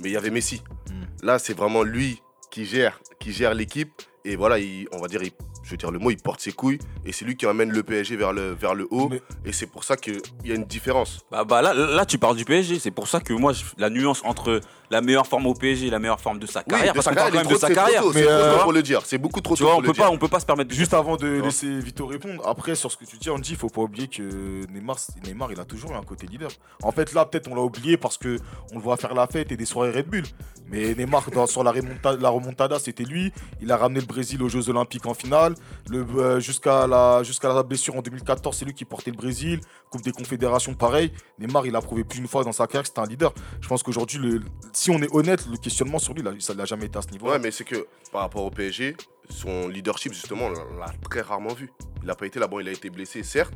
[0.01, 0.63] Mais il y avait Messi.
[0.91, 1.27] Mm.
[1.27, 3.93] Là, c'est vraiment lui qui gère, qui gère l'équipe.
[4.25, 6.53] Et voilà, il- on va dire, il- je veux dire le mot, il porte ses
[6.53, 6.79] couilles.
[7.05, 9.09] Et c'est lui qui emmène le PSG vers le, vers le haut.
[9.09, 11.21] Mais- Et c'est pour ça qu'il y a une différence.
[11.31, 12.79] Bah, bah là, là, tu parles du PSG.
[12.79, 14.61] C'est pour ça que moi, la nuance entre
[14.93, 17.47] la meilleure forme au PSG la meilleure forme de sa carrière, de parce sa carrière,
[17.47, 18.03] de sa carrière.
[18.03, 19.03] tôt, Mais, euh, tôt pour le dire.
[19.05, 20.05] C'est beaucoup trop Tu tôt vois, pour on le peut dire.
[20.05, 22.93] pas, on peut pas se permettre de Juste avant de laisser Vito répondre, après sur
[22.93, 24.97] ce que tu dis, Andy, il faut pas oublier que Neymar,
[25.27, 26.51] Neymar, il a toujours eu un côté leader.
[26.83, 28.37] En fait, là, peut-être on l'a oublié parce que
[28.73, 30.23] on le voit faire la fête et des soirées Red Bull.
[30.69, 33.33] Mais Neymar, dans- sur la remontada, la remontada, c'était lui.
[33.61, 35.55] Il a ramené le Brésil aux Jeux Olympiques en finale.
[35.89, 39.61] Le, euh, jusqu'à la, jusqu'à la blessure en 2014, c'est lui qui portait le Brésil.
[39.91, 41.13] Coupe des Confédérations, pareil.
[41.39, 43.33] Neymar, il a prouvé plus d'une fois dans sa carrière que c'était un leader.
[43.61, 44.41] Je pense qu'aujourd'hui, le-
[44.83, 47.11] si on est honnête, le questionnement sur lui, là, ça l'a jamais été à ce
[47.11, 47.35] niveau-là.
[47.35, 48.97] Ouais, mais c'est que par rapport au PSG,
[49.31, 51.71] son leadership, justement, on l'a très rarement vu.
[52.01, 53.55] Il n'a pas été là, bon, il a été blessé, certes,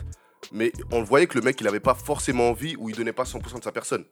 [0.52, 3.24] mais on voyait que le mec, il n'avait pas forcément envie ou il donnait pas
[3.24, 4.04] 100% de sa personne.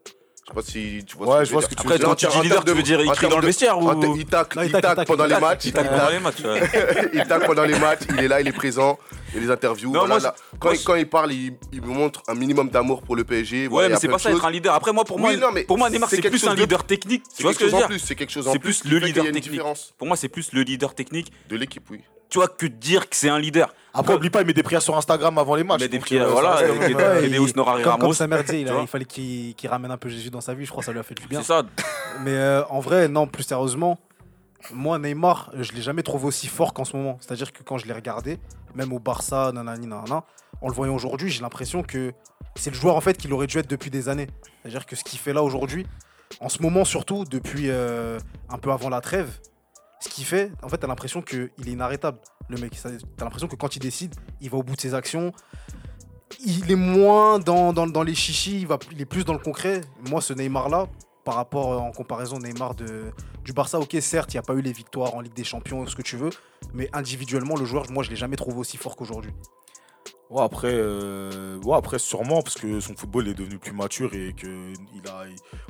[0.46, 1.80] Je sais pas si tu vois Ouais, ce je que vois je ce veux que
[1.80, 1.86] tu dire.
[1.86, 2.08] Après, veux dire.
[2.08, 4.26] quand tu dis leader, de- tu veux dire il crie dans le vestiaire ou Il
[4.26, 5.64] tacle, il tacle, pendant les matchs.
[5.64, 6.40] il tacle pendant les matchs.
[6.44, 7.10] ouais.
[7.14, 8.98] il tacle pendant les matchs, il est là, il est présent,
[9.30, 9.90] il y a les interviews.
[9.90, 10.34] Non, voilà, moi, là.
[10.36, 13.00] je- quand, moi, il, je- quand il parle, il, il me montre un minimum d'amour
[13.00, 13.68] pour le PSG.
[13.68, 14.74] Ouais, mais c'est pas ça être un leader.
[14.74, 16.50] Après, moi, pour moi, Oui, non, mais pour moi Neymar, c'est c'est quelque plus chose
[16.50, 17.22] un de- leader technique.
[17.22, 18.46] Tu C'est vois ce quelque que je chose veux en dire plus, c'est quelque chose
[18.48, 18.80] en C'est plus.
[18.80, 19.62] plus qui le leader une technique.
[19.96, 21.32] Pour moi, c'est plus le leader technique.
[21.48, 22.00] de l'équipe, oui.
[22.28, 23.72] Tu vois, que de dire que c'est un leader.
[23.92, 25.86] Après, oublie pas, il met des prières sur Instagram avant les matchs.
[25.88, 29.04] Des prières, euh, voilà, ça Ouais, il- comme, Ramos, comme Samer disait, il, a- fallait
[29.04, 30.64] qu'il qu'il ramène un peu Jésus dans sa vie.
[30.64, 31.40] Je crois que ça lui a fait du bien.
[31.42, 31.62] C'est ça.
[32.22, 34.00] Mais euh, en vrai, non, plus sérieusement,
[34.72, 37.18] moi, Neymar, je l'ai jamais trouvé aussi fort qu'en ce moment.
[37.20, 38.38] C'est-à-dire que quand je l'ai regardé,
[38.74, 40.24] même au Barça, nanani, nanana,
[40.60, 42.12] en le voyant aujourd'hui, j'ai l'impression que
[42.56, 44.26] c'est le joueur en fait qu'il aurait dû être depuis des années.
[44.62, 45.86] C'est-à-dire que ce qu'il fait là aujourd'hui,
[46.40, 49.30] en ce moment surtout, depuis euh, un peu avant la trêve,
[50.04, 52.78] ce qu'il fait, en fait, t'as l'impression qu'il est inarrêtable, le mec.
[52.82, 55.32] T'as l'impression que quand il décide, il va au bout de ses actions.
[56.44, 59.80] Il est moins dans, dans, les chichis, il, est plus dans le concret.
[60.10, 60.88] Moi, ce Neymar-là,
[61.24, 63.12] par rapport euh, en comparaison Neymar de,
[63.44, 65.86] du Barça, ok, certes, il n'y a pas eu les victoires en Ligue des Champions,
[65.86, 66.30] ce que tu veux,
[66.74, 69.32] mais individuellement, le joueur, moi, je l'ai jamais trouvé aussi fort qu'aujourd'hui.
[70.30, 74.32] Ouais, après, euh, ouais, après, sûrement, parce que son football est devenu plus mature et
[74.32, 74.46] que
[74.94, 75.24] il a,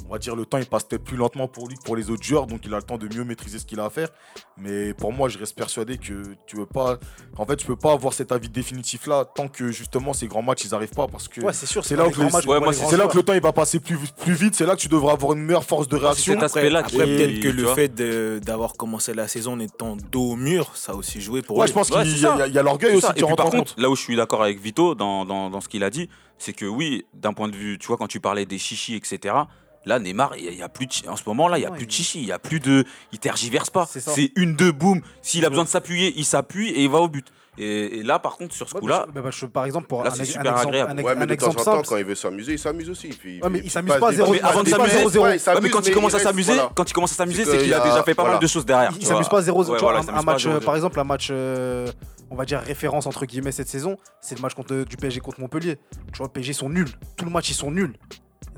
[0.08, 2.08] on va dire, le temps il passe peut-être plus lentement pour lui que pour les
[2.08, 4.08] autres joueurs, donc il a le temps de mieux maîtriser ce qu'il a à faire.
[4.56, 6.98] Mais pour moi, je reste persuadé que tu veux pas,
[7.36, 10.40] en fait, tu peux pas avoir cet avis définitif là tant que justement ces grands
[10.42, 12.72] matchs ils arrivent pas parce que Ouais, c'est sûr, c'est là le- matchs, ouais, moi,
[12.72, 14.80] c'est- c'est là que le temps il va passer plus, plus vite, c'est là que
[14.80, 16.34] tu devras avoir une meilleure force de réaction.
[16.34, 17.74] cet aspect-là Après, qui- peut-être que le vois.
[17.74, 21.42] fait de- d'avoir commencé la saison en étant dos au mur, ça a aussi joué
[21.42, 21.68] pour Ouais, lui.
[21.68, 22.34] je pense Ouais, qu'il c'est y a, ça.
[22.36, 23.50] il y a- il y a l'orgueil C'est aussi qui Et puis rentre par en
[23.50, 23.82] contre, compte.
[23.82, 26.52] là où je suis d'accord avec Vito dans, dans, dans ce qu'il a dit, c'est
[26.52, 29.34] que oui, d'un point de vue, tu vois, quand tu parlais des chichis, etc.
[29.86, 31.66] Là, Neymar, il y a- il y, a plus de, en ce moment-là, il y
[31.66, 33.86] a plus de chichis, il y a plus de, il tergiverse pas.
[33.86, 35.02] C'est une deux boum.
[35.20, 37.26] S'il a besoin de s'appuyer, il s'appuie et il va au but.
[37.56, 40.10] Et, et là, par contre, sur ce Ouais, coup-là, bah, bah, par exemple, pour Là,
[40.10, 40.90] un, c'est ex- un super exemple, agréable.
[40.90, 42.58] un Ouais, mais un de temps en exemple temps, simple, quand il veut s'amuser, il
[42.58, 43.08] s'amuse aussi.
[43.08, 44.96] Puis, Ouais, mais il s'amuse pas à des- zéro- il mais avant de s'amuser,
[45.62, 46.70] mais quand il mais commence à s'amuser, voilà.
[46.74, 48.90] quand il commence à s'amuser, C'est qu'il a déjà fait pas mal de choses derrière.
[48.98, 50.34] il s'amuse pas à 0 Ouais, tu vois, voilà, il un, s'amuse un pas à
[50.34, 51.86] match, zéro, euh, par exemple, un match, euh,
[52.30, 55.40] on va dire référence entre guillemets cette saison, c'est le match contre, du PSG contre
[55.40, 55.78] Montpellier.
[56.12, 56.90] Tu vois, PSG sont nuls.
[57.16, 57.94] Tout le match, ils sont nuls.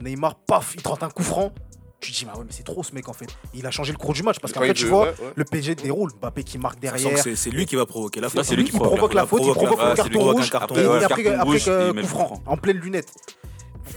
[0.00, 1.52] Neymar, paf, il tente un coup franc.
[2.00, 3.26] Tu te dis, ah ouais, mais c'est trop ce mec en fait.
[3.54, 5.32] Il a changé le cours du match parce fait, tu vois, ouais, ouais.
[5.34, 6.10] le PSG déroule.
[6.20, 7.18] Mbappé qui marque que derrière.
[7.18, 8.44] c'est- lui qui va provoquer la Là, faute.
[8.44, 8.92] c'est lui il qui provoque.
[8.98, 12.02] provoque la faute, il provoque la- le carton rouge un carton et après, coup le
[12.02, 12.42] franc, coup franc.
[12.46, 13.08] en pleine lunette.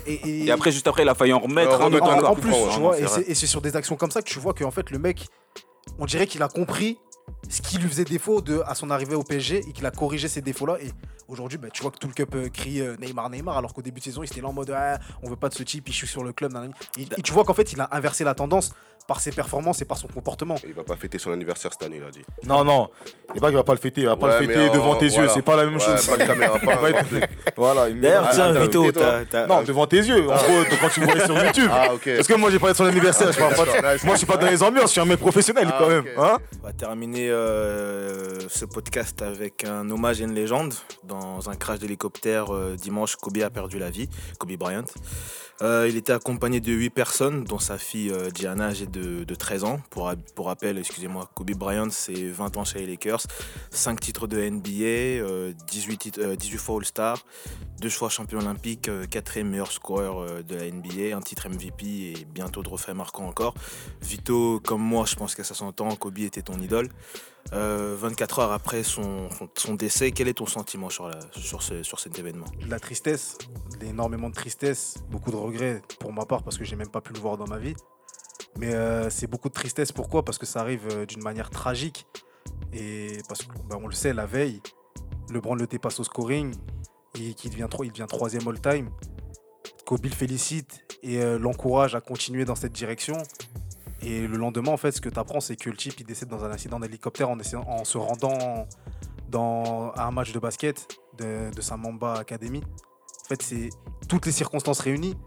[0.07, 2.35] Et, Et après, juste après, il a failli en remettre en, en encore.
[2.35, 4.29] coup plus, tu vois, c'est et c'est- et c'est sur des actions comme ça que
[4.29, 5.27] tu vois qu'en fait, le mec,
[5.99, 6.97] on dirait qu'il a compris
[7.49, 10.27] ce qui lui faisait défaut de, à son arrivée au PSG et qu'il a corrigé
[10.27, 10.77] ces défauts-là.
[10.81, 10.91] Et
[11.27, 13.81] aujourd'hui, bah, tu vois que tout le cup euh, crie euh, Neymar, Neymar, alors qu'au
[13.81, 15.87] début de saison, il était là en mode Ah, on veut pas de ce type,
[15.87, 16.53] il chute sur le club.
[16.97, 18.73] Et, et tu vois qu'en fait, il a inversé la tendance
[19.07, 20.53] par ses performances et par son comportement.
[20.67, 22.21] Il va pas fêter son anniversaire cette année, il a dit.
[22.45, 22.89] Non, non.
[23.33, 24.01] Il pas qu'il va pas le fêter.
[24.01, 25.13] Il va pas Ouais, le fêter devant tes yeux.
[25.13, 25.33] voilà.
[25.33, 26.05] C'est pas la même Ouais, chose.
[26.07, 26.75] pas de caméra, pas-
[27.57, 27.89] Voilà.
[27.89, 30.29] D'ailleurs, Ah, tiens, Vito, Vito, t'as- t'as- Non, devant tes yeux.
[30.29, 31.69] En gros, quand tu me voyais sur YouTube.
[31.73, 32.07] Ah, ok.
[32.17, 33.31] Parce que moi, j'ai parlé de son anniversaire.
[33.31, 34.03] je parle pas de- d'accord, nice.
[34.03, 34.83] Moi, je suis pas dans les ambiances.
[34.85, 36.05] Je suis un mec professionnel Ah, quand même.
[36.15, 36.37] hein.
[36.61, 40.73] On va terminer euh, ce podcast avec un hommage à une légende.
[41.03, 44.85] Dans un crash d'hélicoptère euh, dimanche, Kobe a perdu la vie, Kobe Bryant.
[45.61, 49.65] Euh, il était accompagné de 8 personnes, dont sa fille Gianna, âgée de, de 13
[49.65, 49.81] ans.
[49.89, 50.05] Pour,
[50.45, 53.23] rappel, excusez-moi, Kobe Bryant, c'est 20 ans chez les Lakers,
[53.71, 54.69] 5 titres de NBA,
[55.25, 57.25] euh, 18, titres- euh, 18 fois All-Star,
[57.79, 62.25] 2 fois champion olympique, 4 meilleur scoreur euh, de la NBA, un titre MVP et
[62.25, 63.53] bientôt de refaits marquants encore.
[64.01, 66.89] Vito, comme moi, je pense qu'à 60 ans, Kobe était ton idole.
[67.53, 69.29] Euh, 24 heures après son,
[69.73, 71.09] décès, quel est ton sentiment sur,
[71.97, 72.45] cet événement?
[72.67, 73.37] La tristesse,
[73.81, 77.13] énormément de tristesse, beaucoup de regrets pour ma part parce que j'ai même pas pu
[77.13, 77.75] le voir dans ma vie.
[78.57, 79.91] Mais euh, c'est beaucoup de tristesse.
[79.91, 80.23] Pourquoi?
[80.23, 82.05] Parce que ça arrive euh, d'une manière tragique.
[82.73, 84.61] Et parce qu'on le sait, la veille,
[85.31, 86.53] LeBron le dépasse au scoring
[87.15, 88.89] et qu'il devient, il devient troisième all-time.
[89.85, 93.17] Kobe le félicite et euh, l'encourage à continuer dans cette direction.
[94.01, 96.29] Et le lendemain, en fait, ce que tu apprends, c'est que le type, il décède
[96.29, 97.37] dans un accident d'hélicoptère en,
[97.83, 98.67] se rendant
[99.95, 102.61] à un match de basket de, de sa Mamba Academy.
[102.61, 103.69] En fait, c'est
[104.07, 105.17] toutes les circonstances réunies.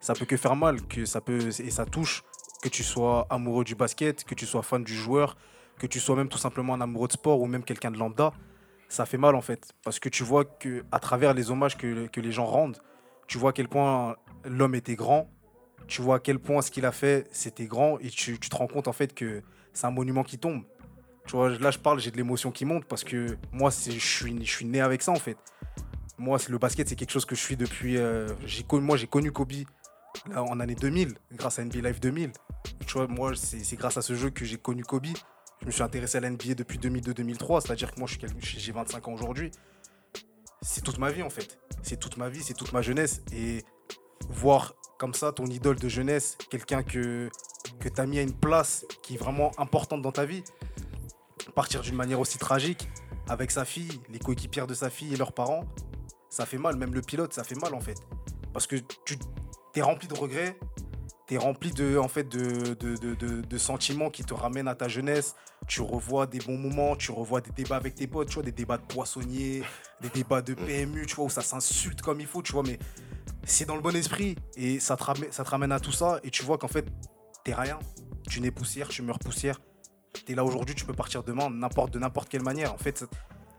[0.00, 2.24] Ça peut que faire mal, que ça peut et ça touche
[2.62, 5.36] que tu sois amoureux du basket, que tu sois fan du joueur,
[5.78, 8.32] que tu sois même tout simplement un amoureux de sport ou même quelqu'un de lambda.
[8.94, 12.08] Ça fait mal en fait, parce que tu vois que à travers les hommages que,
[12.14, 12.78] les gens rendent,
[13.26, 15.28] tu vois à quel point l'homme était grand,
[15.88, 18.68] tu vois à quel point ce qu'il a fait c'était grand et tu, te rends
[18.68, 20.62] compte en fait que c'est un monument qui tombe.
[21.26, 24.46] Tu vois, là je parle, j'ai de l'émotion qui monte parce que moi je suis,
[24.46, 25.38] je suis né avec ça en fait.
[26.16, 27.96] Moi, le basket, c'est quelque chose que je suis depuis.
[27.96, 28.28] euh,
[28.74, 29.64] moi, j'ai connu Kobe
[30.36, 32.30] en année 2000, grâce à NBA Live 2000.
[32.86, 35.08] Tu vois, moi, c'est grâce à ce jeu que j'ai connu Kobe.
[35.60, 39.12] Je me suis intéressé à la NBA depuis 2002-2003, c'est-à-dire que moi, j'ai 25 ans
[39.12, 39.50] aujourd'hui.
[40.62, 41.58] C'est toute ma vie, en fait.
[41.82, 43.22] C'est toute ma vie, c'est toute ma jeunesse.
[43.32, 43.64] Et
[44.28, 47.28] voir comme ça ton idole de jeunesse, quelqu'un que,
[47.80, 50.42] que tu as mis à une place qui est vraiment importante dans ta vie,
[51.54, 52.88] partir d'une manière aussi tragique,
[53.28, 55.64] avec sa fille, les coéquipières de sa fille et leurs parents,
[56.28, 56.76] ça fait mal.
[56.76, 57.98] Même le pilote, ça fait mal en fait.
[58.52, 59.16] Parce que tu
[59.74, 60.58] es rempli de regrets,
[61.26, 65.34] tu es rempli de, fait, de, sentiments qui te ramènent à ta jeunesse.
[65.66, 68.52] Tu revois des bons moments, tu revois des débats avec tes potes, tu vois, des
[68.52, 69.62] débats de poissonniers,
[70.02, 72.78] des débats de PMU, tu vois, où ça s'insulte comme il faut, tu vois, mais
[73.44, 74.36] c'est dans le bon esprit.
[74.56, 76.86] Et ça te ramène, ça te à tout ça, et tu vois qu'en fait,
[77.44, 77.78] t'es rien.
[78.28, 79.60] Tu nais poussière, tu meurs poussière.
[80.26, 82.72] T'es là aujourd'hui, tu peux partir demain, n'importe de n'importe quelle manière.
[82.72, 83.04] En fait,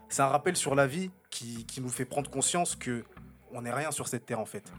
[0.09, 3.03] c'est un rappel sur la vie qui, qui nous fait prendre conscience que
[3.51, 4.71] on n'est rien sur cette terre en fait.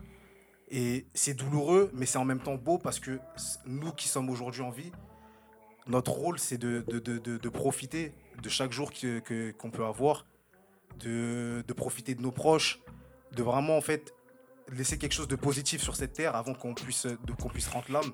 [0.69, 3.21] Et c'est douloureux, mais c'est en même temps beau parce que
[3.67, 4.91] nous qui sommes aujourd'hui en vie,
[5.87, 10.27] notre rôle c'est de, de, de- profiter de chaque jour que- que- qu'on peut avoir,
[10.99, 12.81] de, profiter de nos proches,
[13.33, 14.13] de vraiment en fait
[14.73, 17.07] laisser quelque chose de positif sur cette terre avant qu'on puisse,
[17.41, 18.11] qu'on puisse rendre l'âme.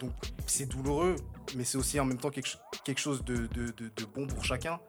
[0.00, 0.12] Donc
[0.48, 1.14] c'est douloureux,
[1.54, 2.50] mais c'est aussi en même temps quelque,
[2.84, 3.48] quelque chose de,
[4.12, 4.80] bon pour chacun,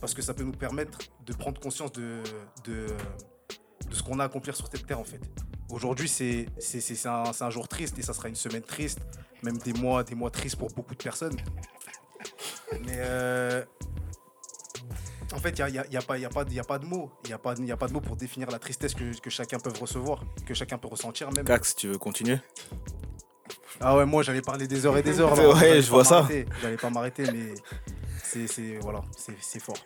[0.00, 2.22] parce que ça peut nous permettre de prendre conscience de,
[2.62, 2.86] de,
[3.88, 5.20] de ce qu'on a à accomplir sur cette terre en fait.
[5.70, 6.46] Aujourd'hui c'est
[7.06, 9.00] un, un jour triste et ça sera une semaine triste,
[9.42, 11.36] même des mois, des mois tristes pour beaucoup de personnes.
[12.84, 13.64] Mais euh,
[15.32, 16.28] en fait, il n'y a, y a pas- y a
[16.60, 17.10] a de mots.
[17.30, 20.54] A, a pas de mots pour définir la tristesse que, que chacun peut recevoir, que
[20.54, 21.44] chacun peut ressentir même.
[21.44, 22.38] Cax, tu veux continuer?
[23.80, 25.32] Ah ouais, moi j'allais parler des heures et des heures.
[25.38, 25.54] Ouais, là.
[25.60, 26.26] J'allais je vois ça.
[26.62, 27.54] J'allais pas m'arrêter, mais
[28.22, 29.00] c'est voilà,
[29.40, 29.76] c'est fort.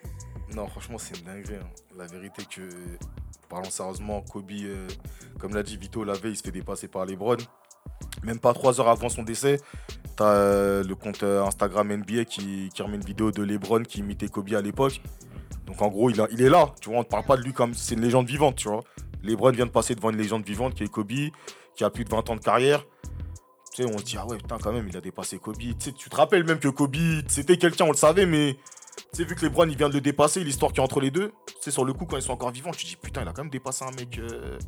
[0.54, 1.56] Non, franchement, c'est une dinguerie.
[1.56, 1.68] hein.
[1.96, 2.62] La vérité que,
[3.50, 4.88] parlons sérieusement, Kobe, euh,
[5.38, 7.36] comme l'a dit Vito, la veille, il se fait dépasser par LeBron.
[8.22, 9.60] Même pas trois heures avant son décès,
[10.16, 13.98] t'as euh, le compte euh, Instagram NBA qui, qui remet une vidéo de LeBron qui
[14.00, 15.00] imitait Kobe à l'époque.
[15.66, 16.72] Donc en gros, il, a- il est là.
[16.80, 18.82] Tu vois, on ne parle pas de lui comme c'est une légende vivante, tu vois.
[19.22, 21.12] LeBron vient de passer devant une légende vivante qui est Kobe,
[21.76, 22.84] qui a plus de 20 ans de carrière.
[23.78, 25.56] Tu sais, on se dit, ah ouais, putain, quand même, il a dépassé Kobe.
[25.58, 26.96] Tu sais, tu te rappelles même que Kobe,
[27.28, 28.56] c'était quelqu'un, on le savait, mais
[29.12, 31.12] tu sais, vu que LeBron, il vient de le dépasser, l'histoire qui est entre les
[31.12, 33.28] deux, sais, sur le coup, quand ils sont encore vivants, tu te dis, putain, il
[33.28, 34.18] a quand même dépassé un mec.
[34.18, 34.58] euh,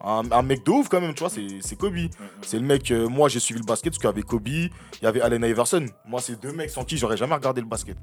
[0.00, 1.96] Un, un mec de ouf quand même, tu vois, c'est c'est Kobe.
[2.40, 4.70] C'est le mec, euh, moi j'ai suivi le basket parce qu'avec Kobe, il
[5.02, 5.84] y avait Allen Iverson.
[6.06, 7.96] Moi, c'est deux mecs sans qui j'aurais jamais regardé le basket.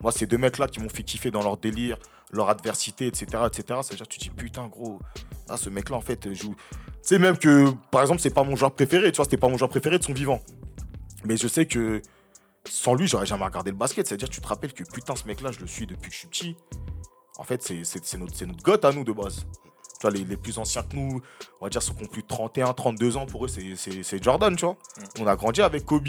[0.00, 1.98] Moi, c'est deux mecs là qui m'ont fait kiffer dans leur délire,
[2.32, 3.26] leur adversité, etc.
[3.46, 3.80] etc.
[3.82, 4.98] C'est-à-dire, tu te dis, putain, gros,
[5.48, 6.54] ah, ce mec là, en fait, joue.
[6.54, 9.48] Tu sais, même que, par exemple, c'est pas mon joueur préféré, tu vois, c'était pas
[9.48, 10.40] mon joueur préféré de son vivant.
[11.24, 12.02] Mais je sais que
[12.68, 14.06] sans lui, j'aurais jamais regardé le basket.
[14.06, 16.18] C'est-à-dire, tu te rappelles que, putain, ce mec là, je le suis depuis que je
[16.20, 16.56] suis petit.
[17.38, 19.46] En fait, c'est- notre, notre goth à nous de base.
[19.98, 21.20] Tu vois, les, les plus anciens que nous,
[21.60, 24.54] on va dire, ceux qui ont plus de 31, 32 ans, pour eux, c'est- Jordan,
[24.56, 24.76] tu vois.
[25.20, 26.08] On a grandi avec Kobe.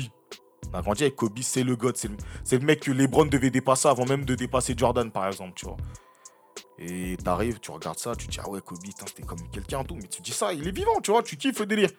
[0.74, 2.06] On a grandi avec Kobe, c'est le goth.
[2.43, 5.65] C'est le, mec que LeBron devait dépasser avant même de dépasser Jordan, par exemple, tu
[5.65, 5.78] vois.
[6.80, 9.96] Et t'arrives, tu regardes ça, tu te dis, ah ouais, Kobe, c'était comme quelqu'un, tout.
[9.96, 11.89] Mais tu te dis ça, il est vivant, tu vois, tu kiffes le délire.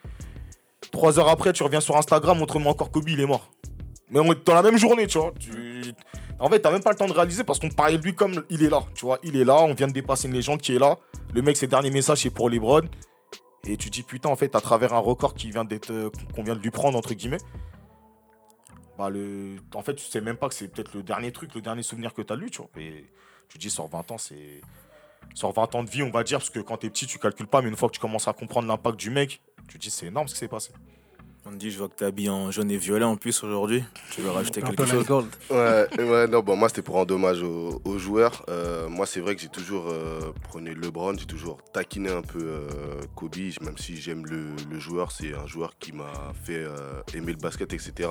[0.92, 3.50] Trois heures après, tu reviens sur Instagram, montre-moi encore Kobe, il est mort.
[4.10, 5.32] Mais on est dans la même journée, tu vois.
[6.38, 8.44] En fait, t'as même pas le temps de réaliser parce qu'on parlait de lui comme
[8.48, 9.18] il est là, tu vois.
[9.22, 10.96] Il est là, on vient de dépasser une légende qui est là.
[11.34, 12.82] Le mec, ses derniers messages, c'est pour LeBron.
[13.66, 16.60] Et tu dis, putain, en fait, à travers un record vient euh, qu'on vient de
[16.60, 17.40] lui prendre, entre guillemets,
[18.98, 19.56] bah, le...
[19.74, 22.12] en fait, tu sais même pas que c'est peut-être le dernier truc, le dernier souvenir
[22.12, 22.60] que t'as lu, tu.
[22.76, 23.06] Et
[23.48, 24.60] tu dis, sur 20 ans, c'est.
[25.34, 27.46] Sur 20 ans de vie, on va dire, parce que quand t'es petit, tu calcules
[27.46, 30.06] pas, mais une fois que tu commences à comprendre l'impact du mec, tu dis, c'est
[30.06, 30.72] énorme ce qui s'est passé.
[31.56, 33.82] Dit, je vois que t'es habillé en jaune et violet en plus aujourd'hui.
[34.10, 35.26] Tu veux rajouter quelque chose Gold.
[35.50, 38.44] Ouais, ouais, non, bon, moi c'était pour rendre hommage aux, aux joueurs.
[38.48, 42.38] Euh, moi, c'est vrai que j'ai toujours euh, prôné LeBron, j'ai toujours taquiné un peu
[42.40, 42.68] euh,
[43.16, 46.12] Kobe, même si j'aime le, le joueur, c'est un joueur qui m'a
[46.44, 48.08] fait euh, aimer le basket, etc.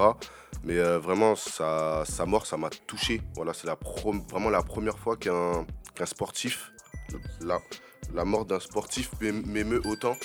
[0.63, 3.21] Mais euh, vraiment, sa, sa mort, ça m'a touché.
[3.36, 6.71] Voilà, c'est la pro- vraiment la première fois qu'un qu'un sportif,
[7.41, 7.60] la,
[8.13, 10.15] la mort d'un sportif m'ém- m'émeut autant.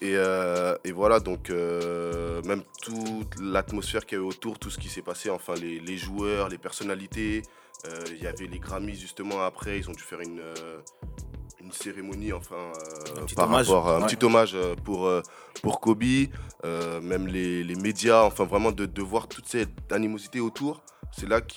[0.00, 4.78] Et, euh, et voilà, donc euh, même toute l'atmosphère qu'il y avait autour, tout ce
[4.78, 7.42] qui s'est passé, enfin les, les joueurs, les personnalités,
[7.86, 10.42] euh, il y avait les Grammys justement après, ils ont dû faire une,
[11.60, 12.72] une cérémonie, enfin
[13.20, 14.06] Un petit par hommage, rapport à un ouais.
[14.06, 15.10] petit hommage pour,
[15.62, 16.04] pour Kobe,
[16.64, 21.40] même les, les médias, enfin vraiment de, de voir toute cette animosité autour, c'est là
[21.40, 21.54] que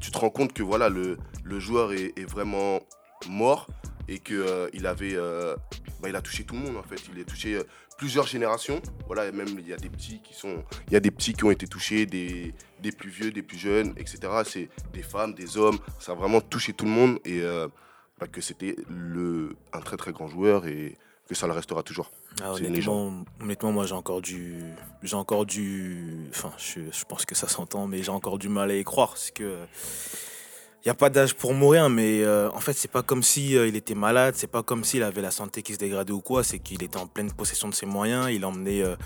[0.00, 2.80] tu te rends compte que voilà le, le joueur est, est vraiment
[3.28, 3.68] mort
[4.08, 5.54] et que euh, il avait euh,
[6.00, 7.62] bah, il a touché tout le monde en fait il a touché euh,
[7.98, 11.00] plusieurs générations voilà et même il y a des petits qui sont il y a
[11.00, 14.68] des petits qui ont été touchés des, des plus vieux des plus jeunes etc c'est
[14.92, 17.68] des femmes des hommes ça a vraiment touché tout le monde et euh,
[18.18, 20.96] bah, que c'était le un très très grand joueur et
[21.28, 22.10] que ça le restera toujours
[22.42, 24.64] Ah, honnêtement, honnêtement, moi j'ai encore du.
[25.02, 26.26] J'ai encore du.
[26.30, 29.10] Enfin, je, je pense que ça s'entend, mais j'ai encore du mal à y croire.
[29.10, 29.58] Parce que.
[30.84, 33.56] Il n'y a pas d'âge pour mourir, mais euh, en fait, c'est pas comme si
[33.56, 36.20] euh, il était malade, c'est pas comme s'il avait la santé qui se dégradait ou
[36.20, 38.96] quoi, c'est qu'il était en pleine possession de ses moyens, il emmenait euh,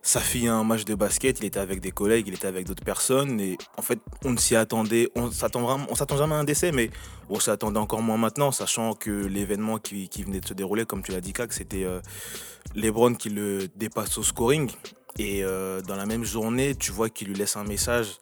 [0.00, 2.66] sa fille à un match de basket, il était avec des collègues, il était avec
[2.66, 6.38] d'autres personnes, et en fait, on ne s'y attendait, on s'attend on s'attend jamais à
[6.38, 6.90] un décès, mais
[7.28, 11.12] on s'attendait encore moins maintenant, sachant que l'événement qui, venait de se dérouler, comme tu
[11.12, 11.86] l'as dit, Kak, c'était
[12.74, 14.70] LeBron qui le dépasse au scoring.
[15.18, 18.16] Et dans la même journée, tu vois qu'il lui laisse un message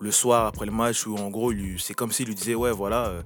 [0.00, 3.06] le soir après le match où en gros, c'est comme s'il lui disait Ouais, voilà,
[3.06, 3.22] euh,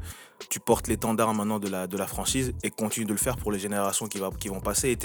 [0.51, 3.53] tu portes l'étendard maintenant de la, de la franchise et continue de le faire pour
[3.53, 4.97] les générations qui, vont passer.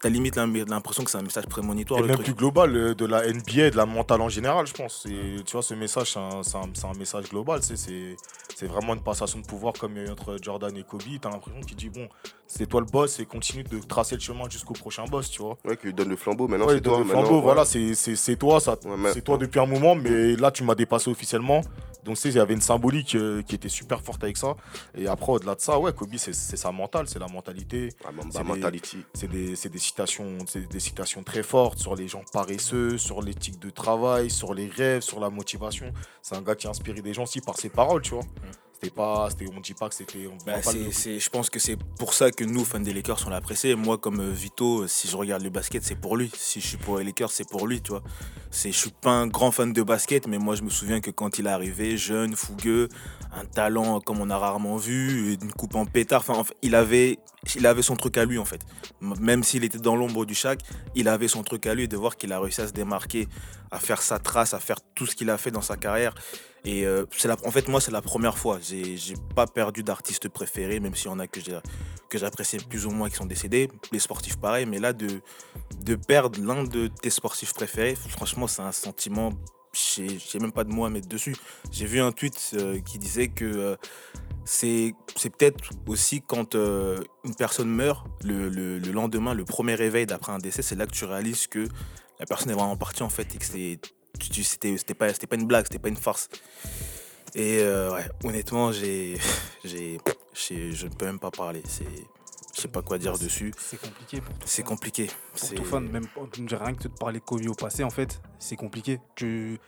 [0.00, 1.98] T'as limite l'im- l'impression que c'est un message prémonitoire.
[2.00, 2.26] Et le même truc.
[2.26, 5.00] plus global euh, de la NBA et de la mentale en général, je pense.
[5.02, 7.62] C'est- Tu vois, ce message, c'est un, message global.
[7.62, 8.16] c'est- C'est
[8.56, 11.00] c'est vraiment une passation de pouvoir comme il y a eu entre Jordan et Kobe.
[11.20, 12.08] T'as l'impression qu'il dit bon,
[12.46, 15.56] c'est toi le boss et continue de tracer le chemin jusqu'au prochain boss, tu vois.
[15.64, 18.36] ouais qui lui donne le flambeau maintenant Ouais, toi le flambeau, voilà, c'est- c'est c'est
[18.36, 21.62] toi, ça, Ouais, mais- c'est toi depuis un moment, mais là tu m'as dépassé officiellement.
[22.04, 24.56] Donc tu sais, il y avait une symbolique euh, qui était super forte avec ça.
[24.96, 27.90] Et après, au-delà de ça, ouais, Kobe, c'est sa mentale, c'est la mentalité.
[28.04, 32.22] Mamba C'est des- mentality C'est des, citations, c'est des citations très fortes sur les gens
[32.32, 35.92] paresseux, sur l'éthique de travail, sur les rêves, sur la motivation.
[36.22, 38.24] C'est un gars qui a inspiré des gens aussi par ses paroles, tu vois.
[38.80, 40.26] C'était pas, c'était, on dit pas que c'était.
[40.46, 43.74] Bah, je pense que c'est pour ça que nous, fans des Lakers, on l'a apprécié.
[43.74, 46.30] Moi, comme euh, Vito, si je regarde le basket, c'est pour lui.
[46.34, 48.02] Si je suis pour les Lakers, c'est pour lui, tu vois.
[48.50, 51.10] C'est, je suis pas un grand fan de basket, mais moi, je me souviens que
[51.10, 52.88] quand il est arrivé, jeune, fougueux,
[53.34, 57.18] un talent comme on a rarement vu, une coupe en pétard, enfin, il avait,
[57.56, 58.62] il avait son truc à lui, en fait.
[59.02, 60.58] Même s'il était dans l'ombre du chac,
[60.94, 61.86] il avait son truc à lui.
[61.86, 63.28] De voir qu'il a réussi à se démarquer,
[63.70, 66.14] à faire sa trace, à faire tout ce qu'il a fait dans sa carrière.
[66.64, 68.58] Et euh, la, en fait, moi, c'est la première fois.
[68.60, 71.40] J'ai pas perdu d'artiste préféré, même s'il y en a que
[72.12, 73.68] j'appréciais plus ou moins qui sont décédés.
[73.92, 74.66] Les sportifs, pareil.
[74.66, 75.20] Mais là, de,
[75.84, 79.30] de perdre l'un de tes sportifs préférés, franchement, c'est un sentiment.
[79.72, 81.36] J'ai j'ai même pas de mots à mettre dessus.
[81.70, 83.76] J'ai vu un tweet euh, qui disait que euh,
[84.44, 84.94] c'est
[85.38, 90.38] peut-être aussi quand une personne meurt, le, le- le lendemain, le premier réveil d'après un
[90.38, 91.68] décès, c'est là que tu réalises que
[92.18, 93.78] la personne est vraiment partie en fait et que c'est
[94.20, 96.28] c'était c'était pas c'était pas une blague c'était pas une farce
[97.34, 99.16] et euh, ouais honnêtement j'ai
[99.64, 99.98] j'ai
[100.34, 101.84] j'ai- je ne peux même pas parler c'est
[102.54, 103.52] Je sais pas quoi dire dessus.
[103.58, 104.68] C'est compliqué pour tout C'est fan.
[104.68, 105.06] compliqué.
[105.06, 106.06] Pour C'est tout fan, même
[106.52, 108.98] rien que de parler de Kobe au passé, en fait, c'est compliqué.
[109.14, 109.58] Tu,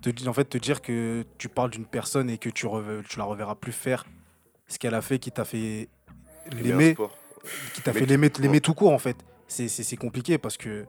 [0.00, 2.66] te, dis- en fait, te dire que tu parles d'une personne et que tu,
[3.08, 4.06] tu la reverras plus faire
[4.68, 5.88] ce qu'elle a fait, qui t'a fait
[6.52, 6.96] l'aimer,
[7.74, 9.16] qui t'a fait l'aimer l'aimer tout court, en fait.
[9.48, 10.86] C'est- C'est c'est compliqué parce que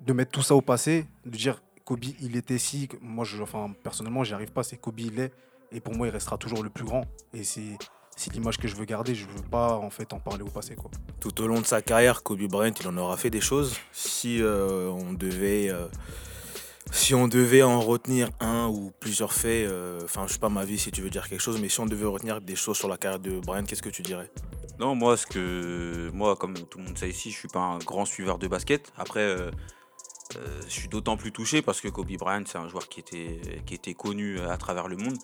[0.00, 3.72] de mettre tout ça au passé, de dire Kobe, il était si, moi, je, enfin,
[3.82, 5.32] personnellement, j'y arrive pas, c'est Kobe, il est,
[5.70, 7.04] et pour moi, il restera toujours le plus grand.
[7.34, 7.78] Et c'est
[8.14, 10.74] c'est l'image que je veux garder, je veux pas, en fait, en parler au passé,
[10.74, 10.90] quoi.
[11.20, 13.74] Tout au long de sa carrière, Kobe Bryant, il en aura fait des choses.
[13.90, 15.86] Si euh, on devait, euh,
[16.90, 20.66] si on devait en retenir un ou plusieurs faits, euh, enfin, je sais pas ma
[20.66, 22.88] vie si tu veux dire quelque chose, mais si on devait retenir des choses sur
[22.88, 24.30] la carrière de Bryant, qu'est-ce que tu dirais?
[24.78, 27.78] Non, moi, ce que moi, comme tout le monde sait ici, je suis pas un
[27.78, 28.92] grand suiveur de basket.
[28.96, 29.50] Après, euh, euh,
[30.66, 33.74] je suis d'autant plus touché parce que Kobe Bryant, c'est un joueur qui était, qui
[33.74, 35.18] était connu à travers le monde.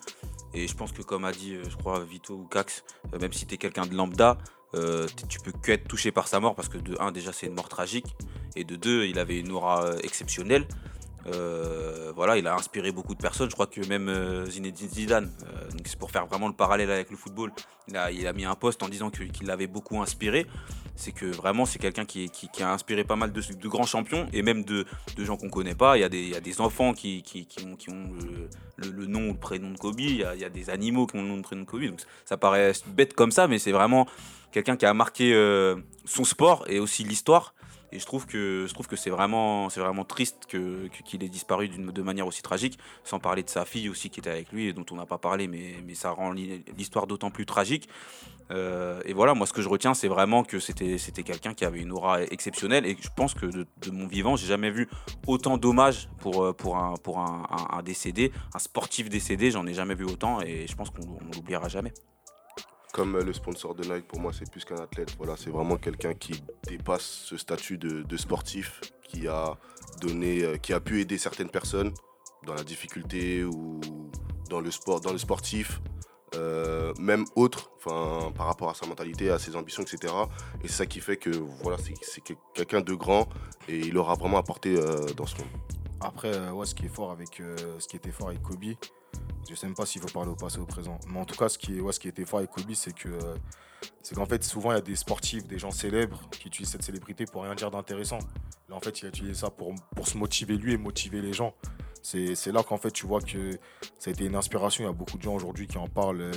[0.53, 3.33] Et je pense que, comme a dit, euh, je crois, Vito ou Cax, euh, même
[3.33, 4.37] si tu quelqu'un de lambda,
[4.75, 7.47] euh, tu peux que être touché par sa mort parce que, de un, déjà, c'est
[7.47, 8.15] une mort tragique.
[8.55, 10.65] Et de deux, il avait une aura euh, exceptionnelle.
[11.27, 13.49] Euh, voilà, il a inspiré beaucoup de personnes.
[13.49, 17.09] Je crois que même euh, Zinedine Zidane, euh, c'est pour faire vraiment le parallèle avec
[17.09, 17.51] le football,
[17.87, 20.45] il a, mis un post en disant qu'il l'avait beaucoup inspiré.
[20.95, 22.29] C'est que vraiment, c'est quelqu'un qui,
[22.61, 24.85] a inspiré pas mal de, grands champions et même de,
[25.17, 25.97] gens qu'on connaît pas.
[25.97, 27.23] Il y a des, enfants qui,
[27.89, 28.09] ont,
[28.77, 29.99] le, nom ou le prénom de Kobe.
[30.01, 31.81] Il y, a, des animaux qui ont le nom ou le prénom de Kobe.
[32.25, 34.05] Ça paraît bête comme ça, mais c'est vraiment
[34.51, 35.33] quelqu'un qui a marqué
[36.05, 37.55] son sport et aussi l'histoire.
[37.91, 41.29] Et je trouve que je trouve que c'est vraiment c'est vraiment triste que qu'il ait
[41.29, 44.51] disparu d'une de manière aussi tragique, sans parler de sa fille aussi qui était avec
[44.51, 47.45] lui et dont on n'a pas parlé, mais mais ça rend l'hi- l'histoire d'autant plus
[47.45, 47.89] tragique.
[48.51, 51.65] Euh, et voilà, moi ce que je retiens, c'est vraiment que c'était c'était quelqu'un qui
[51.65, 54.87] avait une aura exceptionnelle et je pense que de, mon vivant, j'ai jamais vu
[55.27, 59.73] autant d'hommages pour euh, pour un pour un, un- décédé, un sportif décédé, j'en ai
[59.73, 61.93] jamais vu autant et je pense qu'on on l'oubliera jamais.
[62.93, 65.15] Comme euh, le sponsor de Nike, pour moi, c'est plus qu'un athlète.
[65.17, 69.57] Voilà, c'est vraiment quelqu'un qui dépasse ce statut de, sportif, qui a
[70.01, 71.93] donné, euh, qui a pu aider certaines personnes
[72.45, 73.79] dans la difficulté ou
[74.49, 75.81] dans le sport, dans le sportif,
[76.35, 80.13] euh, même autres, enfin, par rapport à sa mentalité, à ses ambitions, etc.
[80.63, 81.29] Et c'est ça qui fait que
[81.61, 83.27] voilà, c'est c'est que- quelqu'un de grand
[83.67, 84.75] et il aura vraiment apporté
[85.15, 85.47] dans ce monde.
[86.01, 87.41] Après, ouais, qui est fort avec,
[87.79, 88.63] ce qui était fort avec Kobe,
[89.49, 90.99] je sais même pas s'il faut parler au passé ou au présent.
[91.07, 92.93] Mais en tout cas, ce qui, est, ouais, ce qui était fort avec Kobe, c'est
[92.93, 93.35] que, euh,
[94.03, 96.83] c'est qu'en fait, souvent il y a des sportifs, des gens célèbres qui utilisent cette
[96.83, 98.19] célébrité pour rien dire d'intéressant.
[98.69, 101.33] Là, en fait, il a utilisé ça pour, pour se motiver lui et motiver les
[101.33, 101.55] gens.
[102.01, 103.51] C'est là qu'en fait, tu vois que
[103.97, 104.83] ça a été une inspiration.
[104.83, 106.31] Il y a beaucoup de gens aujourd'hui qui en parlent euh,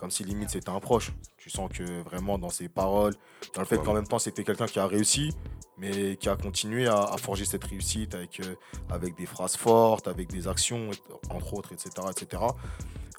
[0.00, 1.12] comme si limite c'était un proche.
[1.36, 3.14] Tu sens que vraiment dans ses paroles,
[3.54, 5.32] dans le fait qu'en même temps c'était quelqu'un qui a réussi,
[5.78, 8.54] mais qui a continué à, à forger cette réussite avec, euh,
[8.90, 10.90] avec des phrases fortes, avec des actions,
[11.30, 11.90] entre autres, etc.
[12.10, 12.42] etc.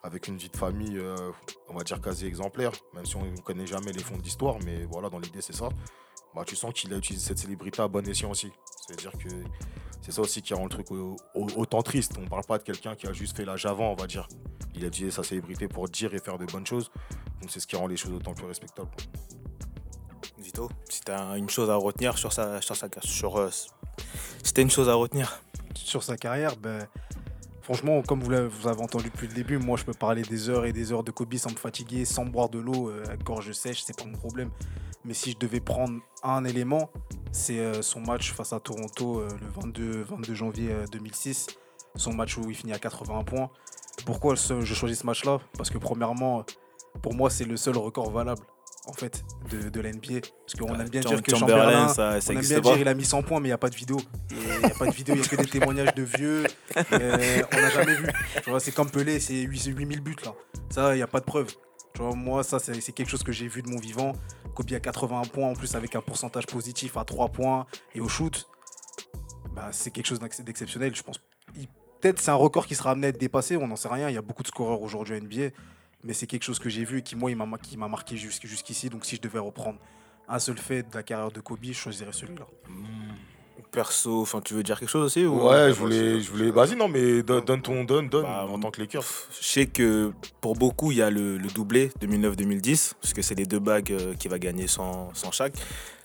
[0.04, 1.32] Avec une vie de famille, euh,
[1.70, 4.58] on va dire quasi exemplaire, même si on ne connaît jamais les fonds de l'histoire,
[4.66, 5.70] mais voilà, dans l'idée c'est ça.
[6.36, 8.52] Bah, tu sens qu'il a utilisé cette célébrité à bon escient aussi.
[8.88, 9.30] C'est-à-dire que
[10.02, 12.14] c'est ça aussi qui rend le truc au- au- autant triste.
[12.18, 14.28] On ne parle pas de quelqu'un qui a juste fait l'âge avant, on va dire.
[14.76, 16.90] Il a utilisé sa célébrité pour dire et faire de bonnes choses.
[17.42, 18.90] Donc c'est ce qui rend les choses autant plus respectables.
[20.38, 24.72] Vito, si t'as une chose à retenir sur sa, sur sa, sur, euh, si une
[24.72, 25.42] chose à retenir.
[25.76, 26.88] sur sa carrière, ben,
[27.62, 30.74] franchement, comme vous avez entendu depuis le début, moi je peux parler des heures et
[30.74, 33.98] des heures de Kobe sans me fatiguer, sans boire de l'eau, euh, gorge sèche, c'est
[33.98, 34.50] pas mon problème.
[35.04, 36.92] Mais si je devais prendre un élément,
[37.32, 41.48] c'est euh, son match face à Toronto euh, le 22, 22 janvier euh, 2006,
[41.96, 43.50] son match où il finit à 81 points.
[44.06, 45.40] Pourquoi je choisis ce match-là?
[45.58, 46.46] Parce que premièrement,
[47.02, 48.44] pour moi, c'est le seul record valable
[48.88, 50.22] en fait de, de la NBA.
[50.46, 52.70] Parce qu'on aime bien dire que Chamberlain, ça, ça on aime bien pas.
[52.72, 53.98] dire il a mis 100 points, mais il n'y a pas de vidéo.
[54.32, 56.44] Il n'y a pas de vidéo, il n'y a que des témoignages de vieux.
[56.94, 58.08] Euh, on n'a jamais vu.
[58.60, 60.34] C'est comme Pelé, c'est 8 c'est 8000 buts là.
[60.70, 61.48] Ça, il n'y a pas de preuve.
[61.94, 64.14] Tu vois, moi, ça, c'est quelque chose que j'ai vu de mon vivant.
[64.56, 67.66] Kobe à 81 points, en plus avec un pourcentage positif à 3 points
[67.96, 68.48] et au shoot.
[69.54, 70.96] Bah, c'est quelque chose d'ex- d'exceptionnel.
[70.96, 71.20] Je pense.
[72.00, 74.10] Peut-être c'est un record qui sera amené à être dépassé, on n'en sait rien.
[74.10, 75.54] Il y a beaucoup de scoreurs aujourd'hui à NBA.
[76.04, 77.88] Mais c'est quelque chose que j'ai vu et qui, moi, il m'a ma- qui m'a
[77.88, 78.90] marqué jusqu'- jusqu'ici.
[78.90, 79.78] Donc, si je devais reprendre
[80.28, 82.46] un seul fait de la carrière de Kobe, je choisirais celui-là.
[83.72, 86.52] Perso, enfin, tu veux dire quelque chose aussi ou- Ouais, je voulais, je voulais.
[86.52, 89.04] Vas-y, non, mais donne, donne ton donne, donne Bah, en tant que Lakers.
[89.40, 93.36] Je sais que pour beaucoup, il y a le, le doublé 2009-2010, parce que c'est
[93.36, 95.54] les deux bagues euh, qu'il va gagner sans, sans chaque.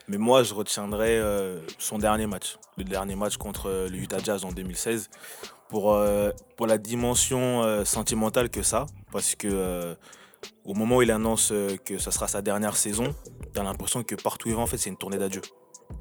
[0.07, 4.19] Mais moi, je retiendrai euh, son dernier match, le dernier match contre euh, le Utah
[4.23, 5.11] Jazz en 2016,
[5.69, 9.95] pour, euh, pour la dimension euh, sentimentale que ça, parce que euh,
[10.65, 11.53] au moment où il annonce
[11.85, 13.15] que ça sera sa dernière saison,
[13.53, 15.43] t'as l'impression que partout où il va, en fait, c'est une tournée d'adieu.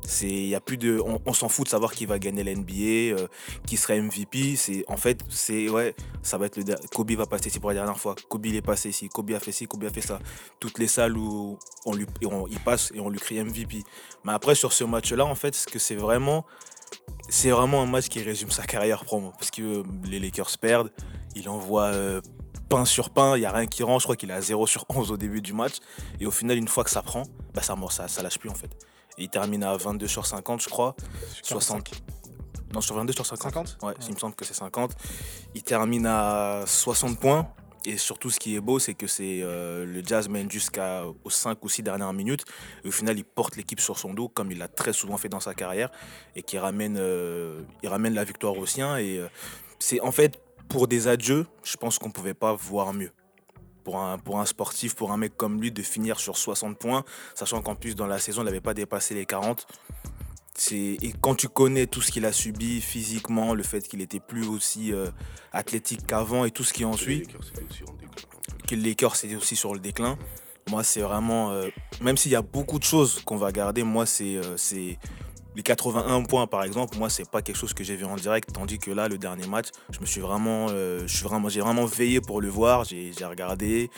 [0.02, 3.28] C'est, y a plus de, on, s'en fout de savoir qui va gagner l'NBA,
[3.68, 4.56] qui sera MVP.
[4.56, 7.76] C'est, en fait, c'est ouais, ça va être le Kobe va passer ici pour la
[7.76, 8.16] dernière fois.
[8.28, 10.20] Kobe il est passé ici, Kobe a fait ci, Kobe a fait ça.
[10.60, 13.84] Toutes les salles où on lui, on- il passe et on lui crie MVP.
[14.24, 16.46] Mais après sur ce match-là, en fait, ce que c'est vraiment,
[17.30, 20.58] c'est vraiment un match qui résume sa carrière pour moi, parce que euh, les Lakers
[20.60, 20.92] perdent,
[21.36, 22.22] il envoie euh,
[22.70, 24.02] pain sur pain, il y a rien qui rentre.
[24.02, 25.76] Je crois qu'il est à 0 sur 11 au début du match.
[26.20, 27.24] Et au final, une fois que ça prend,
[27.54, 28.72] bah ça, ça lâche plus en fait.
[29.18, 30.96] Et il termine à 22 sur 50, je crois.
[31.44, 31.92] 60.
[32.74, 33.68] Non, sur 22 sur 50.
[33.68, 34.92] 50 Ouais, il me semble que c'est 50.
[35.54, 37.48] Il termine à 60 points.
[37.88, 41.64] Et surtout, ce qui est beau, c'est que c'est euh, le Jazz mène jusqu'aux 5
[41.64, 42.44] ou 6 dernières minutes.
[42.84, 45.30] Et au final, il porte l'équipe sur son dos, comme il l'a très souvent fait
[45.30, 45.92] dans sa carrière,
[46.36, 48.98] et qui ramène, euh, ramène la victoire au sien.
[48.98, 49.28] Et euh,
[49.78, 53.12] c'est en fait, pour des adieux, je pense qu'on ne pouvait pas voir mieux.
[53.84, 57.04] Pour un, pour un sportif, pour un mec comme lui, de finir sur 60 points,
[57.36, 59.68] sachant qu'en plus, dans la saison, il n'avait pas dépassé les 40.
[60.58, 64.22] C'est- Et quand tu connais tout ce qu'il a subi physiquement, le fait qu'il était
[64.22, 65.08] plus aussi euh,
[65.52, 67.24] athlétique qu'avant et tout ce qui en suit,
[68.68, 70.18] que les Lakers c'était aussi sur le déclin.
[70.70, 71.52] Moi, c'est vraiment.
[71.52, 71.68] euh,
[72.02, 74.38] même s'il y a beaucoup de choses qu'on va garder, moi, c'est.
[74.38, 74.56] euh,
[75.58, 78.52] les 81 points, par exemple, moi, c'est pas quelque chose que j'ai vu en direct.
[78.52, 80.68] Tandis que là, le dernier match, je me suis vraiment.
[80.70, 82.84] je suis vraiment j'ai vraiment veillé pour le voir.
[82.86, 83.90] J'ai regardé.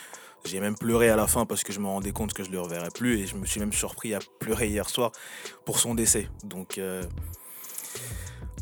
[0.48, 2.60] J'ai même pleuré à la fin parce que je me rendais compte que je le
[2.60, 3.20] reverrais plus.
[3.20, 5.12] Et je me suis même surpris à pleurer hier soir
[5.64, 6.28] pour son décès.
[6.44, 6.78] Donc.
[6.78, 7.02] euh,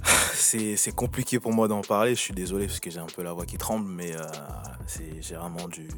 [0.34, 2.14] c'est compliqué pour moi d'en parler.
[2.14, 4.26] Je suis désolé parce que j'ai un peu la voix qui tremble, mais euh,
[5.20, 5.88] j'ai vraiment du,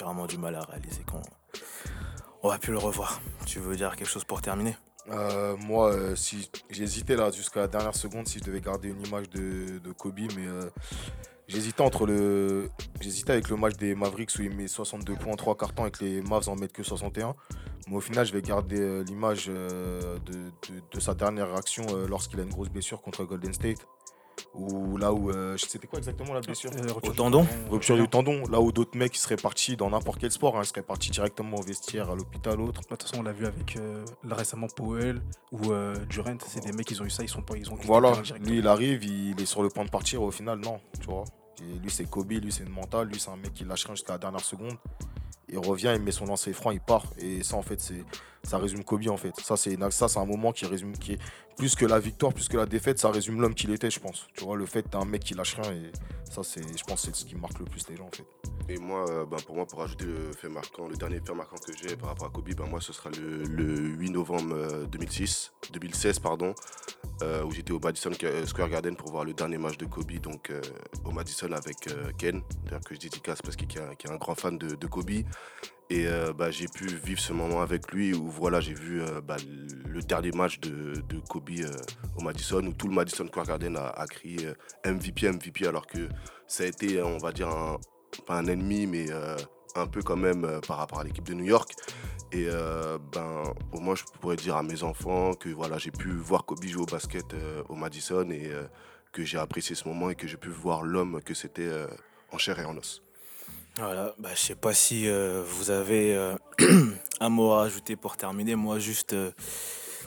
[0.00, 1.22] vraiment du mal à réaliser qu'on
[2.42, 3.20] on va plus le revoir.
[3.46, 4.76] Tu veux dire quelque chose pour terminer?
[5.10, 9.04] Euh, moi, euh, si j'hésitais là jusqu'à la dernière seconde si je devais garder une
[9.04, 10.70] image de, Kobe, mais euh,
[11.48, 12.70] j'hésitais entre le,
[13.26, 16.04] avec le match des Mavericks où il met 62 points en 3 cartons et que
[16.04, 17.34] les Mavs en mettent que 61.
[17.88, 20.20] Mais au final, je vais garder l'image de,
[20.92, 23.84] de- sa dernière action lorsqu'il a une grosse blessure contre Golden State.
[24.54, 27.96] Ou là où, euh, c'était quoi exactement la blessure Euh, rupture Au du tendon Rupture
[27.96, 30.82] du tendon, là où d'autres mecs seraient partis dans n'importe quel sport, hein, ils seraient
[30.82, 32.82] partis directement au vestiaire, à l'hôpital, autre.
[32.82, 35.22] De toute façon, on l'a vu avec euh, là, récemment Powell
[35.52, 36.36] ou euh, Durant.
[36.46, 38.66] C'est des mecs, ils ont eu ça, ils sont pas, ils ont Voilà, lui il
[38.66, 41.24] arrive, il est sur le point de partir, au final non, tu vois.
[41.60, 43.94] Et lui c'est Kobe, lui c'est une mentale, lui c'est un mec qui lâche rien
[43.94, 44.74] jusqu'à la dernière seconde.
[45.48, 47.04] Il revient, il met son lancer franc, il part.
[47.18, 48.04] Et ça en fait c'est
[48.44, 49.32] ça résume Kobe en fait.
[49.40, 51.18] Ça c'est un moment qui résume qui est
[51.56, 54.26] plus que la victoire, plus que la défaite, ça résume l'homme qu'il était, je pense.
[54.34, 55.92] Tu vois le fait d'un mec qui lâche rien et
[56.30, 58.26] ça c'est je pense c'est ce qui marque le plus les gens en fait.
[58.68, 61.56] Et moi, euh, ben, pour moi, pour ajouter le fait marquant, le dernier fait marquant
[61.56, 63.64] que j'ai par rapport à Kobe, ben, moi, ce sera le, le
[63.98, 66.54] 8 novembre euh, 2006, 2016, pardon,
[67.22, 68.12] euh, où j'étais au Madison
[68.46, 70.60] Square Garden pour voir le dernier match de Kobe, donc euh,
[71.04, 74.56] au Madison avec euh, Ken, d'ailleurs que je dédicace parce qu'il est, un- grand fan
[74.56, 75.10] de Kobe.
[75.90, 79.20] Et euh, bah, j'ai pu vivre ce moment avec lui où voilà, j'ai vu euh,
[79.20, 79.36] bah,
[79.86, 81.70] le dernier match de, Kobe euh,
[82.16, 84.48] au Madison, où tout le Madison Square Garden a, crié
[84.86, 86.08] MVP, MVP, alors que
[86.46, 87.78] ça a été, on va dire, un,
[88.26, 89.06] pas un ennemi, mais
[89.74, 91.74] un peu quand même par rapport à l'équipe de New York.
[92.32, 92.46] Et
[93.12, 96.64] ben, au moins, je pourrais dire à mes enfants que voilà, j'ai pu voir Kobe
[96.64, 97.34] jouer au basket
[97.68, 98.50] au Madison et
[99.12, 101.70] que j'ai apprécié ce moment et que j'ai pu voir l'homme que c'était
[102.30, 103.02] en chair et en os.
[103.78, 106.36] Voilà, bah, je sais pas si euh, vous avez euh,
[107.20, 108.54] un mot à ajouter pour terminer.
[108.54, 109.30] Moi, juste euh,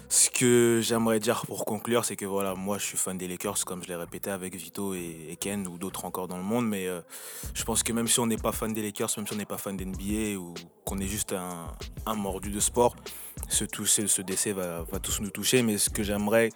[0.08, 3.66] ce que j'aimerais dire pour conclure, c'est que voilà, moi, je suis fan des Lakers,
[3.66, 6.68] comme je l'ai répété avec Vito et, Ken ou d'autres encore dans le monde.
[6.68, 6.88] Mais
[7.56, 9.46] je pense que même si on n'est pas fan des Lakers, même si on n'est
[9.46, 10.54] pas fan d'NBA ou
[10.86, 12.96] qu'on est juste un, mordu de sport,
[13.50, 15.64] ce, toucher, ce décès va tous nous toucher.
[15.64, 16.52] Mais ce que j'aimerais,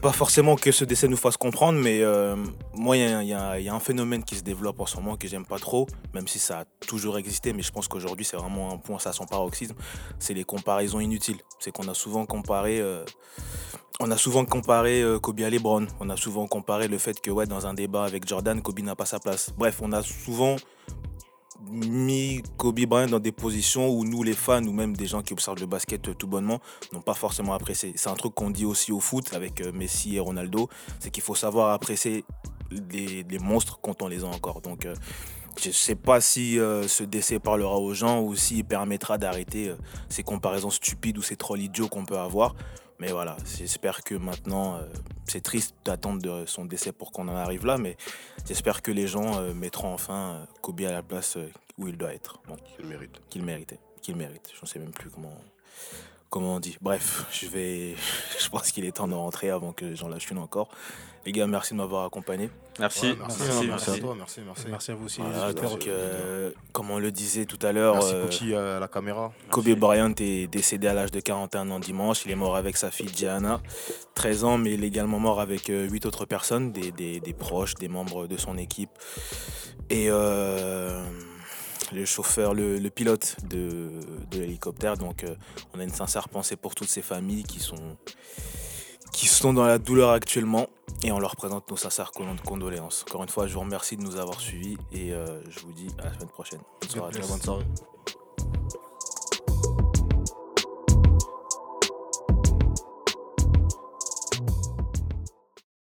[0.00, 2.36] pas forcément que ce décès nous fasse comprendre, mais euh,
[2.74, 5.58] moi, il y, a- un phénomène qui se développe en ce moment que j'aime pas
[5.58, 8.98] trop, même si ça a toujours existé, mais je pense qu'aujourd'hui, c'est vraiment un point,
[8.98, 9.74] ça son paroxysme,
[10.18, 11.38] c'est les comparaisons inutiles.
[11.58, 12.80] C'est qu'on a souvent comparé...
[12.80, 13.04] euh,
[13.98, 15.86] on a souvent comparé euh, Kobe à LeBron.
[16.00, 18.94] On a souvent comparé le fait que ouais, dans un débat avec Jordan, Kobe n'a
[18.94, 19.50] pas sa place.
[19.56, 20.56] Bref, on a souvent
[21.70, 25.32] mis Kobe Bryant dans des positions où nous, les fans, ou même des gens qui
[25.32, 26.60] observent le basket euh, tout bonnement,
[26.92, 27.92] n'ont pas forcément apprécié.
[27.96, 30.68] C'est un truc qu'on dit aussi au foot avec euh, Messi et Ronaldo,
[31.00, 32.24] c'est qu'il faut savoir apprécier
[32.70, 34.60] les, les monstres quand on les a encore.
[34.60, 34.94] Donc, euh,
[35.60, 39.74] je ne sais pas si ce décès parlera aux gens ou s'il permettra d'arrêter
[40.10, 42.54] ces comparaisons stupides ou ces trolls idiots qu'on peut avoir.
[42.98, 44.82] Mais voilà, j'espère que maintenant, euh,
[45.26, 47.96] c'est triste d'attendre de son décès pour qu'on en arrive là, mais
[48.46, 51.36] j'espère que les gens euh, mettront enfin euh, Kobe à la place
[51.76, 52.40] où il doit être.
[52.48, 53.20] Bon, Il le mérite.
[53.28, 54.50] qu'il méritait, qu'il mérite.
[54.54, 55.34] Je ne sais même plus comment,
[56.30, 57.94] comment on dit Bref, je vais.
[58.38, 60.68] Je pense qu'il est temps de rentrer avant que j'en lâche une encore.
[61.24, 62.50] Les gars, merci de m'avoir accompagné.
[62.78, 63.06] Merci.
[63.10, 63.90] Ouais, merci, merci, merci merci.
[63.90, 64.64] à toi, merci, merci.
[64.70, 65.20] Merci à vous aussi.
[65.20, 65.70] Voilà, les auditeurs.
[65.70, 69.32] donc, euh, comme on le disait tout à l'heure, Merci euh, Cookie à la caméra.
[69.50, 72.24] Kobe Bryant est décédé à l'âge de 41 ans dimanche.
[72.26, 73.60] Il est mort avec sa fille Gianna,
[74.14, 77.74] 13 ans, mais il est également mort avec 8 autres personnes, des, des- des proches,
[77.74, 78.90] des membres de son équipe.
[79.90, 81.02] Et euh,
[81.92, 84.96] le chauffeur, le, le pilote de, de l'hélicoptère.
[84.96, 85.34] Donc euh,
[85.74, 87.96] on a une sincère pensée pour toutes ces familles qui sont,
[89.12, 90.66] qui sont dans la douleur actuellement.
[91.02, 93.04] Et on leur présente nos sincères cond- condoléances.
[93.08, 95.88] Encore une fois, je vous remercie de nous avoir suivis et euh, je vous dis
[95.98, 96.60] à la semaine prochaine.
[96.80, 97.28] Bonne soirée à tous.
[97.28, 97.64] Bonne soirée.